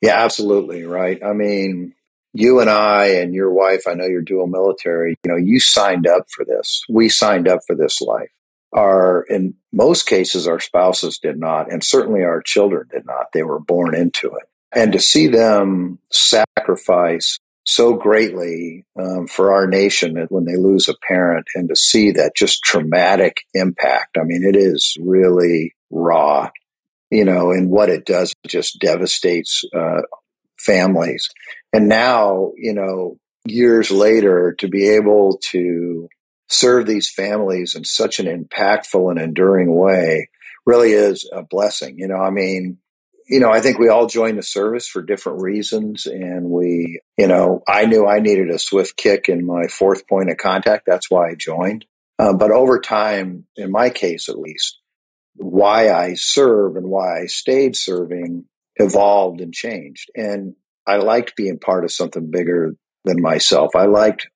Yeah, 0.00 0.22
absolutely 0.22 0.84
right. 0.84 1.22
I 1.22 1.32
mean, 1.32 1.94
you 2.32 2.60
and 2.60 2.70
I 2.70 3.06
and 3.06 3.34
your 3.34 3.52
wife, 3.52 3.82
I 3.86 3.94
know 3.94 4.06
you're 4.06 4.22
dual 4.22 4.46
military, 4.46 5.16
you 5.24 5.30
know, 5.30 5.36
you 5.36 5.60
signed 5.60 6.06
up 6.06 6.26
for 6.30 6.44
this. 6.44 6.84
We 6.88 7.08
signed 7.08 7.48
up 7.48 7.60
for 7.66 7.74
this 7.76 8.00
life. 8.00 8.30
Our, 8.72 9.24
in 9.28 9.54
most 9.72 10.06
cases, 10.06 10.48
our 10.48 10.58
spouses 10.58 11.18
did 11.18 11.38
not, 11.38 11.72
and 11.72 11.82
certainly 11.82 12.22
our 12.22 12.42
children 12.42 12.88
did 12.90 13.06
not. 13.06 13.26
They 13.32 13.44
were 13.44 13.60
born 13.60 13.94
into 13.94 14.28
it. 14.28 14.48
And 14.74 14.92
to 14.92 15.00
see 15.00 15.28
them 15.28 15.98
sacrifice 16.10 17.38
so 17.64 17.94
greatly 17.94 18.84
um, 19.00 19.26
for 19.26 19.52
our 19.52 19.66
nation 19.66 20.26
when 20.28 20.44
they 20.44 20.56
lose 20.56 20.88
a 20.88 20.94
parent 21.08 21.46
and 21.54 21.68
to 21.68 21.76
see 21.76 22.10
that 22.12 22.36
just 22.36 22.62
traumatic 22.62 23.38
impact. 23.54 24.18
I 24.18 24.24
mean, 24.24 24.44
it 24.44 24.56
is 24.56 24.96
really 25.00 25.74
raw, 25.90 26.50
you 27.10 27.24
know, 27.24 27.52
and 27.52 27.70
what 27.70 27.88
it 27.88 28.04
does 28.04 28.34
just 28.46 28.78
devastates 28.80 29.62
uh, 29.74 30.02
families. 30.58 31.28
And 31.72 31.88
now, 31.88 32.52
you 32.56 32.74
know, 32.74 33.16
years 33.46 33.90
later, 33.90 34.54
to 34.58 34.68
be 34.68 34.88
able 34.90 35.38
to 35.50 36.08
serve 36.48 36.86
these 36.86 37.10
families 37.10 37.74
in 37.74 37.84
such 37.84 38.20
an 38.20 38.26
impactful 38.26 39.10
and 39.10 39.18
enduring 39.18 39.74
way 39.74 40.28
really 40.66 40.92
is 40.92 41.28
a 41.32 41.42
blessing. 41.42 41.98
You 41.98 42.08
know, 42.08 42.18
I 42.18 42.30
mean, 42.30 42.78
you 43.26 43.40
know, 43.40 43.50
I 43.50 43.60
think 43.60 43.78
we 43.78 43.88
all 43.88 44.06
joined 44.06 44.38
the 44.38 44.42
service 44.42 44.86
for 44.86 45.02
different 45.02 45.42
reasons. 45.42 46.06
And 46.06 46.50
we, 46.50 47.00
you 47.16 47.26
know, 47.26 47.62
I 47.66 47.86
knew 47.86 48.06
I 48.06 48.20
needed 48.20 48.50
a 48.50 48.58
swift 48.58 48.96
kick 48.96 49.28
in 49.28 49.46
my 49.46 49.66
fourth 49.68 50.06
point 50.06 50.30
of 50.30 50.36
contact. 50.36 50.84
That's 50.86 51.10
why 51.10 51.30
I 51.30 51.34
joined. 51.34 51.86
Uh, 52.18 52.32
but 52.32 52.50
over 52.50 52.78
time, 52.78 53.46
in 53.56 53.72
my 53.72 53.90
case 53.90 54.28
at 54.28 54.38
least, 54.38 54.78
why 55.36 55.92
I 55.92 56.14
serve 56.14 56.76
and 56.76 56.86
why 56.86 57.22
I 57.22 57.26
stayed 57.26 57.76
serving 57.76 58.44
evolved 58.76 59.40
and 59.40 59.52
changed. 59.52 60.10
And 60.14 60.54
I 60.86 60.96
liked 60.96 61.36
being 61.36 61.58
part 61.58 61.84
of 61.84 61.92
something 61.92 62.30
bigger 62.30 62.76
than 63.04 63.20
myself. 63.20 63.70
I 63.74 63.86
liked 63.86 64.28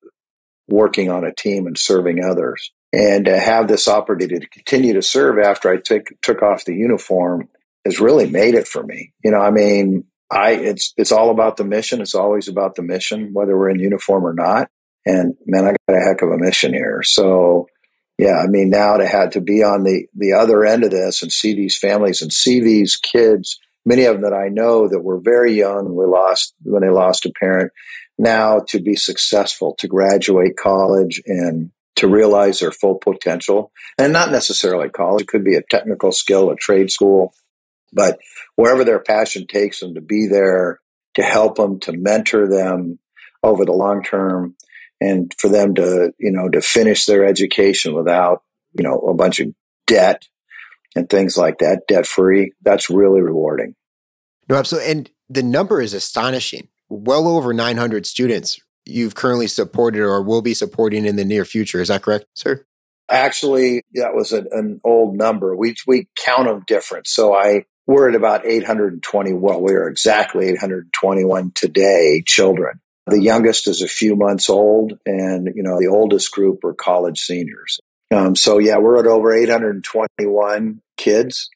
working 0.67 1.09
on 1.09 1.23
a 1.23 1.33
team 1.33 1.67
and 1.67 1.77
serving 1.77 2.23
others. 2.23 2.71
And 2.91 3.25
to 3.25 3.39
have 3.39 3.67
this 3.67 3.87
opportunity 3.87 4.39
to 4.39 4.49
continue 4.49 4.93
to 4.93 5.01
serve 5.01 5.37
after 5.37 5.69
I 5.69 5.77
took 5.77 6.07
took 6.21 6.41
off 6.41 6.65
the 6.65 6.73
uniform 6.73 7.47
has 7.85 7.99
really 7.99 8.29
made 8.29 8.55
it 8.55 8.67
for 8.67 8.83
me. 8.83 9.13
You 9.23 9.31
know, 9.31 9.39
I 9.39 9.51
mean, 9.51 10.05
I 10.31 10.51
it's 10.51 10.93
it's 10.97 11.11
all 11.11 11.31
about 11.31 11.57
the 11.57 11.63
mission. 11.63 12.01
It's 12.01 12.15
always 12.15 12.47
about 12.47 12.75
the 12.75 12.83
mission, 12.83 13.31
whether 13.33 13.57
we're 13.57 13.69
in 13.69 13.79
uniform 13.79 14.25
or 14.25 14.33
not. 14.33 14.69
And 15.05 15.35
man, 15.45 15.65
I 15.65 15.75
got 15.87 15.97
a 15.97 16.05
heck 16.05 16.21
of 16.21 16.29
a 16.29 16.37
mission 16.37 16.73
here. 16.73 17.01
So 17.03 17.67
yeah, 18.17 18.37
I 18.37 18.47
mean, 18.47 18.69
now 18.69 18.97
to 18.97 19.07
have 19.07 19.31
to 19.31 19.41
be 19.41 19.63
on 19.63 19.83
the 19.83 20.05
the 20.13 20.33
other 20.33 20.65
end 20.65 20.83
of 20.83 20.91
this 20.91 21.21
and 21.21 21.31
see 21.31 21.55
these 21.55 21.77
families 21.77 22.21
and 22.21 22.31
see 22.31 22.59
these 22.59 22.95
kids, 22.95 23.59
many 23.85 24.03
of 24.03 24.15
them 24.15 24.29
that 24.29 24.35
I 24.35 24.49
know 24.49 24.87
that 24.87 24.99
were 24.99 25.19
very 25.19 25.53
young, 25.53 25.95
we 25.95 26.05
lost 26.05 26.53
when 26.63 26.81
they 26.81 26.89
lost 26.89 27.25
a 27.25 27.31
parent. 27.39 27.71
Now 28.17 28.59
to 28.67 28.81
be 28.81 28.95
successful, 28.95 29.75
to 29.79 29.87
graduate 29.87 30.57
college 30.57 31.21
and 31.25 31.71
to 31.95 32.07
realize 32.07 32.59
their 32.59 32.71
full 32.71 32.95
potential, 32.95 33.71
and 33.97 34.13
not 34.13 34.31
necessarily 34.31 34.89
college. 34.89 35.23
It 35.23 35.27
could 35.27 35.45
be 35.45 35.55
a 35.55 35.63
technical 35.69 36.11
skill, 36.11 36.49
a 36.49 36.55
trade 36.55 36.91
school, 36.91 37.33
but 37.93 38.19
wherever 38.55 38.83
their 38.83 38.99
passion 38.99 39.47
takes 39.47 39.79
them 39.79 39.95
to 39.95 40.01
be 40.01 40.27
there 40.27 40.79
to 41.15 41.23
help 41.23 41.55
them, 41.55 41.79
to 41.81 41.93
mentor 41.93 42.47
them 42.47 42.99
over 43.43 43.65
the 43.65 43.73
long 43.73 44.03
term 44.03 44.55
and 45.01 45.33
for 45.37 45.49
them 45.49 45.75
to, 45.75 46.13
you 46.19 46.31
know, 46.31 46.49
to 46.49 46.61
finish 46.61 47.05
their 47.05 47.25
education 47.25 47.93
without, 47.93 48.43
you 48.73 48.83
know, 48.83 48.99
a 48.99 49.13
bunch 49.13 49.39
of 49.39 49.47
debt 49.87 50.23
and 50.95 51.09
things 51.09 51.37
like 51.37 51.59
that, 51.59 51.87
debt 51.87 52.05
free, 52.05 52.53
that's 52.61 52.89
really 52.89 53.21
rewarding. 53.21 53.75
No, 54.47 54.55
absolutely. 54.55 54.91
And 54.91 55.11
the 55.29 55.43
number 55.43 55.81
is 55.81 55.93
astonishing. 55.93 56.67
Well 56.89 57.27
over 57.27 57.53
900 57.53 58.05
students 58.05 58.59
you've 58.89 59.15
currently 59.15 59.47
supported 59.47 60.01
or 60.01 60.21
will 60.21 60.41
be 60.41 60.53
supporting 60.53 61.05
in 61.05 61.15
the 61.15 61.25
near 61.25 61.45
future. 61.45 61.81
Is 61.81 61.87
that 61.89 62.01
correct, 62.01 62.25
sir? 62.33 62.65
Actually, 63.09 63.83
that 63.93 64.13
was 64.13 64.31
an, 64.31 64.47
an 64.51 64.79
old 64.83 65.15
number. 65.15 65.55
We 65.55 65.75
we 65.87 66.07
count 66.17 66.47
them 66.47 66.63
different. 66.67 67.07
So 67.07 67.33
I 67.33 67.65
we're 67.89 68.07
at 68.07 68.13
about 68.13 68.45
820. 68.45 69.33
Well, 69.33 69.59
we're 69.59 69.89
exactly 69.89 70.49
821 70.49 71.53
today 71.55 72.21
children. 72.23 72.79
The 73.07 73.19
youngest 73.19 73.67
is 73.67 73.81
a 73.81 73.87
few 73.87 74.15
months 74.15 74.47
old, 74.47 74.99
and 75.07 75.49
you 75.55 75.63
know 75.63 75.79
the 75.79 75.87
oldest 75.87 76.31
group 76.31 76.63
are 76.63 76.75
college 76.75 77.17
seniors. 77.17 77.79
Um, 78.13 78.35
so 78.35 78.59
yeah, 78.59 78.77
we're 78.77 78.99
at 78.99 79.07
over 79.07 79.33
821 79.33 80.81
kids, 80.97 81.49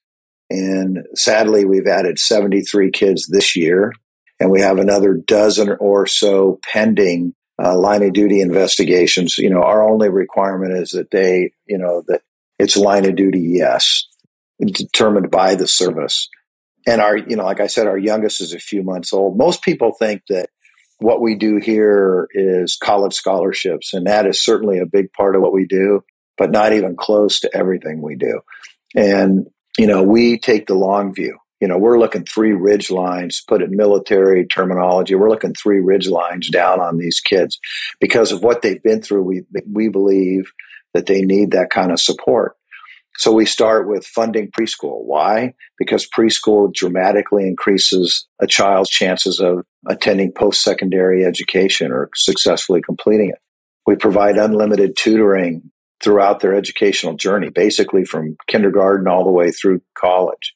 and 0.50 1.06
sadly, 1.14 1.66
we've 1.66 1.86
added 1.86 2.18
73 2.18 2.90
kids 2.90 3.28
this 3.28 3.56
year, 3.56 3.94
and 4.40 4.50
we 4.50 4.62
have 4.62 4.80
another 4.80 5.14
dozen 5.14 5.78
or 5.80 6.08
so 6.08 6.60
pending 6.64 7.36
uh, 7.64 7.78
line 7.78 8.02
of 8.02 8.14
duty 8.14 8.42
investigations. 8.42 9.38
You 9.38 9.52
know, 9.52 9.62
our 9.62 9.88
only 9.88 10.10
requirement 10.10 10.74
is 10.80 10.90
that 10.92 11.12
they, 11.12 11.52
you 11.68 11.78
know, 11.78 12.02
that 12.08 12.24
it's 12.58 12.76
line 12.76 13.06
of 13.06 13.16
duty 13.16 13.42
yes 13.42 14.08
determined 14.60 15.32
by 15.32 15.56
the 15.56 15.68
service. 15.68 16.30
And 16.86 17.02
our, 17.02 17.16
you 17.16 17.36
know, 17.36 17.46
like 17.46 17.60
I 17.62 17.68
said, 17.68 17.88
our 17.88 17.98
youngest 17.98 18.42
is 18.42 18.54
a 18.54 18.60
few 18.60 18.84
months 18.84 19.14
old. 19.14 19.38
Most 19.38 19.62
people 19.62 19.94
think 19.98 20.24
that 20.30 20.50
what 21.00 21.22
we 21.22 21.36
do 21.36 21.58
here 21.58 22.28
is 22.34 22.78
college 22.82 23.14
scholarships, 23.14 23.94
and 23.94 24.08
that 24.08 24.26
is 24.26 24.44
certainly 24.44 24.80
a 24.80 24.86
big 24.86 25.12
part 25.14 25.36
of 25.36 25.42
what 25.42 25.54
we 25.54 25.66
do, 25.66 26.04
but 26.38 26.52
not 26.52 26.74
even 26.74 26.96
close 26.96 27.40
to 27.42 27.56
everything 27.56 28.02
we 28.02 28.16
do. 28.16 28.42
And, 28.96 29.48
you 29.78 29.88
know, 29.88 30.04
we 30.04 30.38
take 30.40 30.68
the 30.68 30.76
long 30.76 31.14
view. 31.14 31.38
You 31.60 31.70
know, 31.70 31.78
we're 31.78 32.00
looking 32.00 32.26
three 32.26 32.52
ridge 32.52 32.92
lines, 32.92 33.42
put 33.48 33.62
it 33.62 33.70
military 33.70 34.46
terminology. 34.46 35.16
We're 35.16 35.30
looking 35.30 35.54
three 35.54 35.80
ridge 35.80 36.10
lines 36.10 36.50
down 36.50 36.82
on 36.82 36.98
these 36.98 37.22
kids 37.22 37.58
because 38.02 38.34
of 38.34 38.44
what 38.44 38.62
they've 38.62 38.84
been 38.84 39.02
through. 39.02 39.24
We, 39.24 39.44
we 39.72 39.88
believe 39.88 40.52
that 40.94 41.06
they 41.06 41.22
need 41.22 41.52
that 41.52 41.70
kind 41.70 41.94
of 41.94 42.02
support. 42.02 42.58
So 43.18 43.32
we 43.32 43.46
start 43.46 43.88
with 43.88 44.06
funding 44.06 44.50
preschool. 44.50 45.04
Why? 45.04 45.54
Because 45.78 46.08
preschool 46.08 46.74
dramatically 46.74 47.48
increases 47.48 48.28
a 48.42 48.48
child's 48.48 48.90
chances 48.90 49.40
of 49.40 49.66
attending 49.88 50.32
post 50.32 50.64
secondary 50.64 51.24
education 51.24 51.92
or 51.92 52.10
successfully 52.16 52.82
completing 52.82 53.30
it. 53.30 53.40
We 53.86 53.96
provide 53.96 54.38
unlimited 54.38 54.96
tutoring 54.98 55.72
throughout 56.04 56.40
their 56.40 56.56
educational 56.56 57.16
journey, 57.16 57.50
basically 57.50 58.04
from 58.04 58.36
kindergarten 58.48 59.08
all 59.08 59.24
the 59.24 59.32
way 59.32 59.52
through 59.52 59.82
college. 59.98 60.54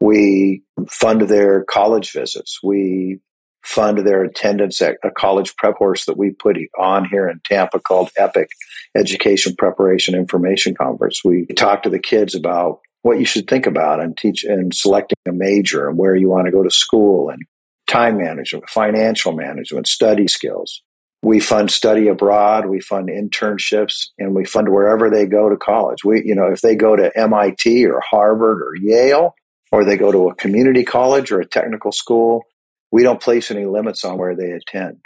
We 0.00 0.62
fund 0.90 1.22
their 1.22 1.64
college 1.64 2.12
visits. 2.12 2.60
We 2.62 3.20
fund 3.66 3.98
their 3.98 4.22
attendance 4.22 4.80
at 4.80 4.96
a 5.02 5.10
college 5.10 5.56
prep 5.56 5.76
course 5.76 6.04
that 6.06 6.16
we 6.16 6.30
put 6.30 6.56
on 6.78 7.04
here 7.04 7.28
in 7.28 7.40
Tampa 7.44 7.80
called 7.80 8.10
EPIC 8.16 8.48
Education 8.96 9.54
Preparation 9.58 10.14
Information 10.14 10.74
Conference. 10.74 11.22
We 11.24 11.46
talk 11.46 11.82
to 11.82 11.90
the 11.90 11.98
kids 11.98 12.34
about 12.34 12.80
what 13.02 13.18
you 13.18 13.24
should 13.24 13.48
think 13.48 13.66
about 13.66 14.00
and 14.00 14.16
teach 14.16 14.44
and 14.44 14.72
selecting 14.74 15.18
a 15.28 15.32
major 15.32 15.88
and 15.88 15.98
where 15.98 16.14
you 16.14 16.28
want 16.28 16.46
to 16.46 16.52
go 16.52 16.62
to 16.62 16.70
school 16.70 17.28
and 17.28 17.42
time 17.88 18.18
management, 18.18 18.68
financial 18.68 19.32
management, 19.32 19.88
study 19.88 20.28
skills. 20.28 20.82
We 21.22 21.40
fund 21.40 21.70
study 21.70 22.06
abroad, 22.06 22.66
we 22.66 22.80
fund 22.80 23.08
internships, 23.08 24.08
and 24.18 24.34
we 24.34 24.44
fund 24.44 24.68
wherever 24.68 25.10
they 25.10 25.26
go 25.26 25.48
to 25.48 25.56
college. 25.56 26.04
We, 26.04 26.22
you 26.24 26.36
know, 26.36 26.46
if 26.52 26.60
they 26.60 26.76
go 26.76 26.94
to 26.94 27.10
MIT 27.16 27.84
or 27.86 28.00
Harvard 28.00 28.62
or 28.62 28.76
Yale, 28.76 29.34
or 29.72 29.84
they 29.84 29.96
go 29.96 30.12
to 30.12 30.28
a 30.28 30.34
community 30.36 30.84
college 30.84 31.32
or 31.32 31.40
a 31.40 31.46
technical 31.46 31.90
school, 31.90 32.44
we 32.90 33.02
don't 33.02 33.22
place 33.22 33.50
any 33.50 33.64
limits 33.64 34.04
on 34.04 34.18
where 34.18 34.36
they 34.36 34.50
attend. 34.50 34.98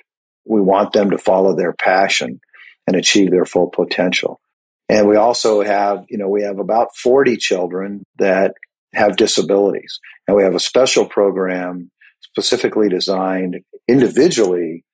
We 0.44 0.60
want 0.60 0.92
them 0.92 1.10
to 1.10 1.18
follow 1.18 1.54
their 1.54 1.72
passion 1.72 2.40
and 2.86 2.96
achieve 2.96 3.30
their 3.30 3.44
full 3.44 3.68
potential. 3.68 4.40
And 4.88 5.08
we 5.08 5.16
also 5.16 5.62
have, 5.62 6.04
you 6.08 6.18
know, 6.18 6.28
we 6.28 6.42
have 6.42 6.58
about 6.58 6.88
40 6.96 7.36
children 7.36 8.04
that 8.18 8.54
have 8.92 9.16
disabilities. 9.16 10.00
And 10.26 10.36
we 10.36 10.42
have 10.42 10.54
a 10.54 10.60
special 10.60 11.06
program 11.06 11.90
specifically 12.22 12.88
designed 12.88 13.60
individually 13.88 14.84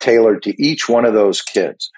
tailored 0.00 0.42
to 0.42 0.62
each 0.62 0.88
one 0.88 1.04
of 1.04 1.14
those 1.14 1.40
kids 1.40 1.90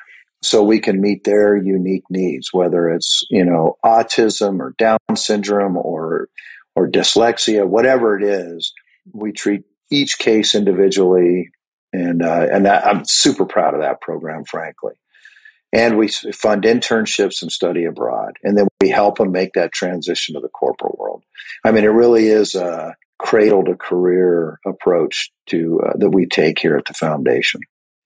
so 0.42 0.62
we 0.62 0.80
can 0.80 1.00
meet 1.00 1.24
their 1.24 1.56
unique 1.56 2.04
needs 2.10 2.50
whether 2.52 2.90
it's 2.90 3.22
you 3.30 3.44
know 3.44 3.76
autism 3.84 4.60
or 4.60 4.74
down 4.78 4.98
syndrome 5.14 5.76
or 5.76 6.28
or 6.74 6.88
dyslexia 6.88 7.66
whatever 7.66 8.18
it 8.18 8.22
is 8.22 8.72
we 9.12 9.32
treat 9.32 9.62
each 9.90 10.18
case 10.18 10.54
individually, 10.54 11.50
and 11.92 12.22
uh, 12.22 12.46
and 12.52 12.66
that, 12.66 12.86
I'm 12.86 13.04
super 13.04 13.44
proud 13.44 13.74
of 13.74 13.80
that 13.80 14.00
program, 14.00 14.44
frankly. 14.44 14.94
And 15.72 15.98
we 15.98 16.08
fund 16.08 16.62
internships 16.62 17.42
and 17.42 17.50
study 17.50 17.84
abroad, 17.84 18.34
and 18.42 18.56
then 18.56 18.68
we 18.80 18.88
help 18.88 19.18
them 19.18 19.32
make 19.32 19.52
that 19.54 19.72
transition 19.72 20.34
to 20.34 20.40
the 20.40 20.48
corporate 20.48 20.98
world. 20.98 21.24
I 21.64 21.72
mean, 21.72 21.84
it 21.84 21.88
really 21.88 22.28
is 22.28 22.54
a 22.54 22.94
cradle 23.18 23.64
to 23.64 23.74
career 23.74 24.60
approach 24.66 25.30
to 25.46 25.80
uh, 25.86 25.92
that 25.98 26.10
we 26.10 26.26
take 26.26 26.58
here 26.58 26.76
at 26.76 26.84
the 26.86 26.94
foundation. 26.94 27.60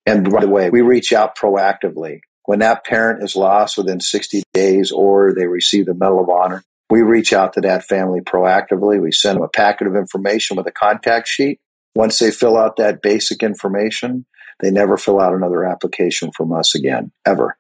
And 0.06 0.30
by 0.30 0.40
the 0.40 0.49
way, 0.49 0.70
we 0.70 0.80
reach 0.80 1.12
out 1.12 1.37
proactively 1.37 2.20
when 2.44 2.60
that 2.60 2.84
parent 2.84 3.22
is 3.22 3.37
lost 3.37 3.76
within 3.76 4.00
60 4.00 4.42
days 4.52 4.90
or 4.90 5.34
they 5.34 5.46
receive 5.46 5.87
the 5.87 5.94
Medal 5.94 6.20
of 6.20 6.28
Honor. 6.28 6.64
We 6.88 7.02
reach 7.02 7.32
out 7.32 7.52
to 7.52 7.60
that 7.60 7.84
family 7.84 8.20
proactively. 8.20 9.00
We 9.00 9.12
send 9.12 9.37
them 9.37 9.44
a 9.44 9.49
packet 9.49 9.87
of 9.87 9.94
information 9.94 10.56
with 10.56 10.66
a 10.66 10.72
contact 10.72 11.28
sheet 11.28 11.60
once 11.94 12.18
they 12.18 12.30
fill 12.30 12.56
out 12.56 12.76
that 12.76 13.02
basic 13.02 13.42
information, 13.42 14.26
They 14.61 14.70
never 14.70 14.97
fill 14.97 15.20
out 15.20 15.35
another 15.35 15.64
application 15.64 16.30
from 16.32 16.52
us 16.52 16.75
again, 16.75 17.12
ever. 17.26 17.56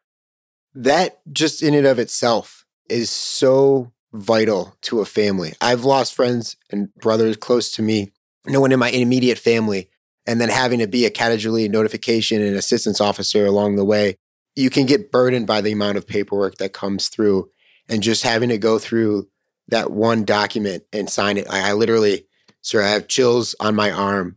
That 0.74 1.20
just 1.32 1.62
in 1.62 1.74
and 1.74 1.86
of 1.86 1.98
itself 1.98 2.66
is 2.88 3.10
so 3.10 3.92
vital 4.12 4.76
to 4.82 5.00
a 5.00 5.06
family. 5.06 5.54
I've 5.60 5.84
lost 5.84 6.14
friends 6.14 6.56
and 6.70 6.94
brothers 6.96 7.36
close 7.36 7.70
to 7.72 7.82
me, 7.82 8.12
no 8.46 8.60
one 8.60 8.72
in 8.72 8.78
my 8.78 8.90
immediate 8.90 9.38
family, 9.38 9.88
and 10.26 10.40
then 10.40 10.48
having 10.48 10.80
to 10.80 10.86
be 10.86 11.06
a 11.06 11.10
casualty 11.10 11.68
notification 11.68 12.42
and 12.42 12.56
assistance 12.56 13.00
officer 13.00 13.46
along 13.46 13.76
the 13.76 13.84
way. 13.84 14.16
You 14.54 14.68
can 14.68 14.86
get 14.86 15.12
burdened 15.12 15.46
by 15.46 15.60
the 15.60 15.72
amount 15.72 15.96
of 15.96 16.06
paperwork 16.06 16.56
that 16.56 16.72
comes 16.72 17.08
through 17.08 17.50
and 17.88 18.02
just 18.02 18.24
having 18.24 18.48
to 18.50 18.58
go 18.58 18.78
through 18.78 19.28
that 19.68 19.90
one 19.90 20.24
document 20.24 20.84
and 20.92 21.08
sign 21.08 21.38
it. 21.38 21.46
I, 21.48 21.70
I 21.70 21.72
literally, 21.72 22.26
sir, 22.62 22.82
I 22.82 22.88
have 22.90 23.08
chills 23.08 23.54
on 23.60 23.74
my 23.74 23.90
arm 23.90 24.36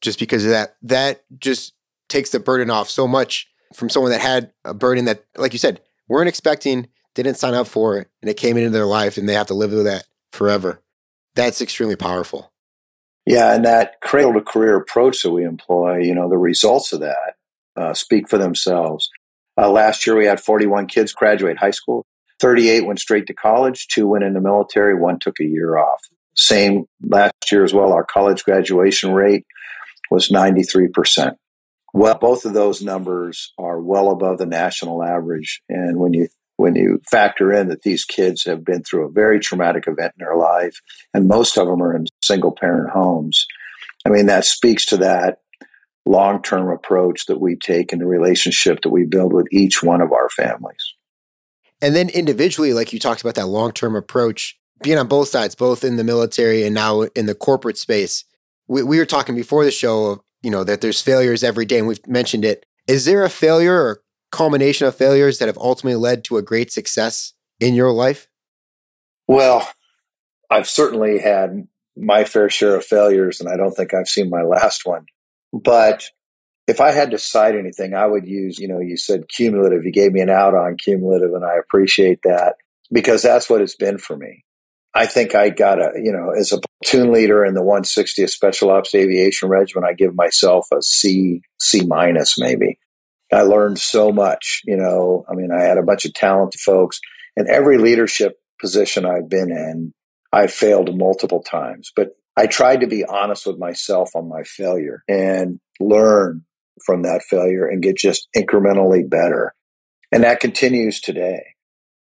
just 0.00 0.18
because 0.18 0.44
of 0.44 0.50
that. 0.50 0.76
That 0.82 1.24
just 1.38 1.72
takes 2.08 2.30
the 2.30 2.40
burden 2.40 2.70
off 2.70 2.88
so 2.88 3.08
much 3.08 3.48
from 3.74 3.88
someone 3.88 4.12
that 4.12 4.20
had 4.20 4.52
a 4.64 4.74
burden 4.74 5.06
that, 5.06 5.24
like 5.36 5.52
you 5.52 5.58
said, 5.58 5.80
weren't 6.08 6.28
expecting, 6.28 6.88
didn't 7.14 7.36
sign 7.36 7.54
up 7.54 7.66
for 7.66 7.96
it, 7.98 8.08
and 8.20 8.30
it 8.30 8.36
came 8.36 8.56
into 8.56 8.70
their 8.70 8.86
life 8.86 9.16
and 9.16 9.28
they 9.28 9.34
have 9.34 9.46
to 9.46 9.54
live 9.54 9.72
with 9.72 9.84
that 9.84 10.04
forever. 10.30 10.82
That's 11.34 11.60
extremely 11.60 11.96
powerful. 11.96 12.52
Yeah, 13.24 13.54
and 13.54 13.64
that 13.64 14.00
cradle 14.00 14.34
to 14.34 14.40
career 14.40 14.76
approach 14.76 15.22
that 15.22 15.30
we 15.30 15.44
employ, 15.44 15.98
you 15.98 16.14
know, 16.14 16.28
the 16.28 16.38
results 16.38 16.92
of 16.92 17.00
that 17.00 17.36
uh, 17.76 17.94
speak 17.94 18.28
for 18.28 18.36
themselves. 18.36 19.08
Uh, 19.56 19.70
last 19.70 20.06
year, 20.06 20.16
we 20.16 20.26
had 20.26 20.40
41 20.40 20.86
kids 20.86 21.12
graduate 21.12 21.58
high 21.58 21.70
school. 21.70 22.04
38 22.40 22.86
went 22.86 22.98
straight 22.98 23.26
to 23.28 23.34
college, 23.34 23.86
two 23.86 24.08
went 24.08 24.24
in 24.24 24.34
the 24.34 24.40
military, 24.40 24.94
one 24.94 25.18
took 25.20 25.38
a 25.40 25.44
year 25.44 25.78
off. 25.78 26.00
Same 26.42 26.86
last 27.02 27.34
year 27.50 27.64
as 27.64 27.72
well. 27.72 27.92
Our 27.92 28.04
college 28.04 28.44
graduation 28.44 29.12
rate 29.12 29.46
was 30.10 30.28
93%. 30.28 31.36
Well, 31.94 32.14
both 32.16 32.44
of 32.44 32.54
those 32.54 32.82
numbers 32.82 33.52
are 33.58 33.80
well 33.80 34.10
above 34.10 34.38
the 34.38 34.46
national 34.46 35.02
average. 35.02 35.62
And 35.68 35.98
when 35.98 36.14
you 36.14 36.28
when 36.56 36.74
you 36.74 37.00
factor 37.10 37.52
in 37.52 37.68
that 37.68 37.82
these 37.82 38.04
kids 38.04 38.44
have 38.44 38.64
been 38.64 38.82
through 38.82 39.06
a 39.06 39.10
very 39.10 39.40
traumatic 39.40 39.84
event 39.86 40.12
in 40.18 40.24
their 40.24 40.36
life, 40.36 40.80
and 41.12 41.26
most 41.26 41.58
of 41.58 41.66
them 41.66 41.82
are 41.82 41.94
in 41.94 42.06
single 42.22 42.52
parent 42.52 42.90
homes, 42.90 43.46
I 44.06 44.10
mean, 44.10 44.26
that 44.26 44.44
speaks 44.44 44.86
to 44.86 44.98
that 44.98 45.38
long 46.04 46.42
term 46.42 46.70
approach 46.70 47.26
that 47.26 47.40
we 47.40 47.56
take 47.56 47.92
in 47.92 47.98
the 47.98 48.06
relationship 48.06 48.80
that 48.82 48.90
we 48.90 49.04
build 49.04 49.32
with 49.32 49.46
each 49.52 49.82
one 49.82 50.00
of 50.00 50.12
our 50.12 50.28
families. 50.30 50.94
And 51.80 51.96
then 51.96 52.08
individually, 52.08 52.72
like 52.72 52.92
you 52.92 52.98
talked 52.98 53.20
about 53.20 53.34
that 53.34 53.48
long 53.48 53.72
term 53.72 53.96
approach, 53.96 54.58
being 54.82 54.98
on 54.98 55.08
both 55.08 55.28
sides, 55.28 55.54
both 55.54 55.84
in 55.84 55.96
the 55.96 56.04
military 56.04 56.64
and 56.64 56.74
now 56.74 57.02
in 57.02 57.26
the 57.26 57.34
corporate 57.34 57.78
space. 57.78 58.24
We, 58.68 58.82
we 58.82 58.98
were 58.98 59.06
talking 59.06 59.34
before 59.34 59.64
the 59.64 59.70
show 59.70 60.06
of, 60.06 60.20
you 60.42 60.50
know, 60.50 60.64
that 60.64 60.80
there's 60.80 61.00
failures 61.00 61.44
every 61.44 61.64
day, 61.64 61.78
and 61.78 61.86
we've 61.86 62.06
mentioned 62.06 62.44
it. 62.44 62.66
Is 62.86 63.04
there 63.04 63.24
a 63.24 63.30
failure 63.30 63.80
or 63.80 64.02
culmination 64.30 64.86
of 64.86 64.96
failures 64.96 65.38
that 65.38 65.48
have 65.48 65.58
ultimately 65.58 66.00
led 66.00 66.24
to 66.24 66.36
a 66.36 66.42
great 66.42 66.72
success 66.72 67.34
in 67.60 67.74
your 67.74 67.92
life? 67.92 68.28
Well, 69.28 69.68
I've 70.50 70.68
certainly 70.68 71.18
had 71.18 71.68
my 71.96 72.24
fair 72.24 72.50
share 72.50 72.74
of 72.76 72.84
failures, 72.84 73.40
and 73.40 73.48
I 73.48 73.56
don't 73.56 73.72
think 73.72 73.94
I've 73.94 74.08
seen 74.08 74.30
my 74.30 74.42
last 74.42 74.84
one. 74.84 75.06
But 75.52 76.04
if 76.66 76.80
I 76.80 76.90
had 76.90 77.10
to 77.10 77.18
cite 77.18 77.54
anything, 77.54 77.94
I 77.94 78.06
would 78.06 78.26
use, 78.26 78.58
you 78.58 78.68
know, 78.68 78.80
you 78.80 78.96
said 78.96 79.28
cumulative. 79.28 79.84
You 79.84 79.92
gave 79.92 80.12
me 80.12 80.20
an 80.20 80.30
out 80.30 80.54
on 80.54 80.76
cumulative, 80.76 81.34
and 81.34 81.44
I 81.44 81.56
appreciate 81.56 82.20
that 82.24 82.56
because 82.90 83.22
that's 83.22 83.48
what 83.50 83.60
it's 83.60 83.76
been 83.76 83.98
for 83.98 84.16
me. 84.16 84.44
I 84.94 85.06
think 85.06 85.34
I 85.34 85.50
got 85.50 85.80
a, 85.80 85.92
you 85.96 86.12
know, 86.12 86.30
as 86.38 86.52
a 86.52 86.60
platoon 86.82 87.12
leader 87.12 87.44
in 87.44 87.54
the 87.54 87.62
160th 87.62 88.28
Special 88.30 88.70
Ops 88.70 88.94
Aviation 88.94 89.48
Regiment, 89.48 89.86
I 89.86 89.94
give 89.94 90.14
myself 90.14 90.66
a 90.72 90.82
C, 90.82 91.40
C 91.60 91.86
minus 91.86 92.38
maybe. 92.38 92.78
I 93.32 93.42
learned 93.42 93.78
so 93.78 94.12
much, 94.12 94.60
you 94.66 94.76
know, 94.76 95.24
I 95.30 95.34
mean, 95.34 95.50
I 95.50 95.62
had 95.62 95.78
a 95.78 95.82
bunch 95.82 96.04
of 96.04 96.12
talented 96.12 96.60
folks 96.60 97.00
and 97.36 97.48
every 97.48 97.78
leadership 97.78 98.38
position 98.60 99.06
I've 99.06 99.28
been 99.28 99.50
in, 99.50 99.94
I 100.32 100.46
failed 100.46 100.96
multiple 100.96 101.42
times, 101.42 101.92
but 101.94 102.10
I 102.36 102.46
tried 102.46 102.80
to 102.80 102.86
be 102.86 103.04
honest 103.04 103.46
with 103.46 103.58
myself 103.58 104.10
on 104.14 104.28
my 104.28 104.42
failure 104.42 105.02
and 105.08 105.58
learn 105.80 106.44
from 106.84 107.02
that 107.02 107.22
failure 107.22 107.66
and 107.66 107.82
get 107.82 107.96
just 107.96 108.28
incrementally 108.36 109.08
better. 109.08 109.54
And 110.10 110.24
that 110.24 110.40
continues 110.40 111.00
today. 111.00 111.42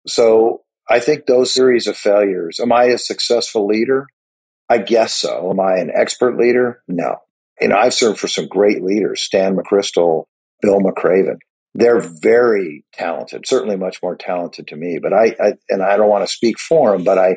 So 0.06 0.62
I 0.88 1.00
think 1.00 1.26
those 1.26 1.52
series 1.52 1.86
of 1.86 1.96
failures. 1.96 2.60
Am 2.60 2.72
I 2.72 2.84
a 2.84 2.98
successful 2.98 3.66
leader? 3.66 4.06
I 4.68 4.78
guess 4.78 5.14
so. 5.14 5.50
Am 5.50 5.60
I 5.60 5.76
an 5.76 5.90
expert 5.94 6.36
leader? 6.38 6.82
No. 6.88 7.16
Know, 7.60 7.76
I've 7.76 7.94
served 7.94 8.18
for 8.18 8.28
some 8.28 8.48
great 8.48 8.82
leaders, 8.82 9.22
Stan 9.22 9.56
McChrystal, 9.56 10.24
Bill 10.60 10.80
McRaven. 10.80 11.38
They're 11.74 12.00
very 12.00 12.84
talented, 12.92 13.46
certainly 13.46 13.76
much 13.76 14.02
more 14.02 14.16
talented 14.16 14.66
to 14.68 14.76
me. 14.76 14.98
But 15.00 15.12
I, 15.12 15.34
I 15.40 15.52
and 15.68 15.82
I 15.82 15.96
don't 15.96 16.08
want 16.08 16.26
to 16.26 16.32
speak 16.32 16.58
for 16.58 16.92
them, 16.92 17.04
but 17.04 17.18
I, 17.18 17.36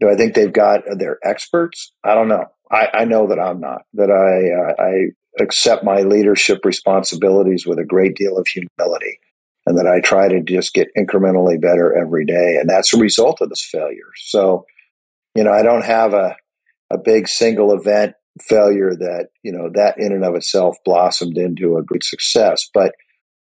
know, 0.00 0.10
I 0.10 0.16
think 0.16 0.34
they've 0.34 0.52
got 0.52 0.82
they're 0.96 1.18
experts. 1.24 1.92
I 2.04 2.14
don't 2.14 2.28
know. 2.28 2.46
I, 2.70 2.88
I 2.92 3.04
know 3.04 3.28
that 3.28 3.38
I'm 3.38 3.60
not. 3.60 3.82
That 3.94 4.10
I, 4.10 4.82
uh, 4.82 4.84
I 4.84 5.42
accept 5.42 5.84
my 5.84 6.02
leadership 6.02 6.64
responsibilities 6.64 7.66
with 7.66 7.78
a 7.78 7.84
great 7.84 8.16
deal 8.16 8.36
of 8.36 8.46
humility 8.46 9.18
and 9.66 9.78
that 9.78 9.86
I 9.86 10.00
try 10.00 10.28
to 10.28 10.42
just 10.42 10.74
get 10.74 10.88
incrementally 10.96 11.60
better 11.60 11.96
every 11.96 12.24
day. 12.24 12.56
And 12.60 12.68
that's 12.68 12.92
a 12.92 12.98
result 12.98 13.40
of 13.40 13.48
this 13.48 13.66
failure. 13.70 14.10
So, 14.16 14.66
you 15.34 15.44
know, 15.44 15.52
I 15.52 15.62
don't 15.62 15.84
have 15.84 16.14
a, 16.14 16.36
a 16.90 16.98
big 16.98 17.28
single 17.28 17.72
event 17.72 18.14
failure 18.40 18.94
that, 18.96 19.28
you 19.42 19.52
know, 19.52 19.70
that 19.74 19.98
in 19.98 20.12
and 20.12 20.24
of 20.24 20.34
itself 20.34 20.76
blossomed 20.84 21.36
into 21.36 21.76
a 21.76 21.82
good 21.82 22.02
success. 22.02 22.68
But 22.72 22.92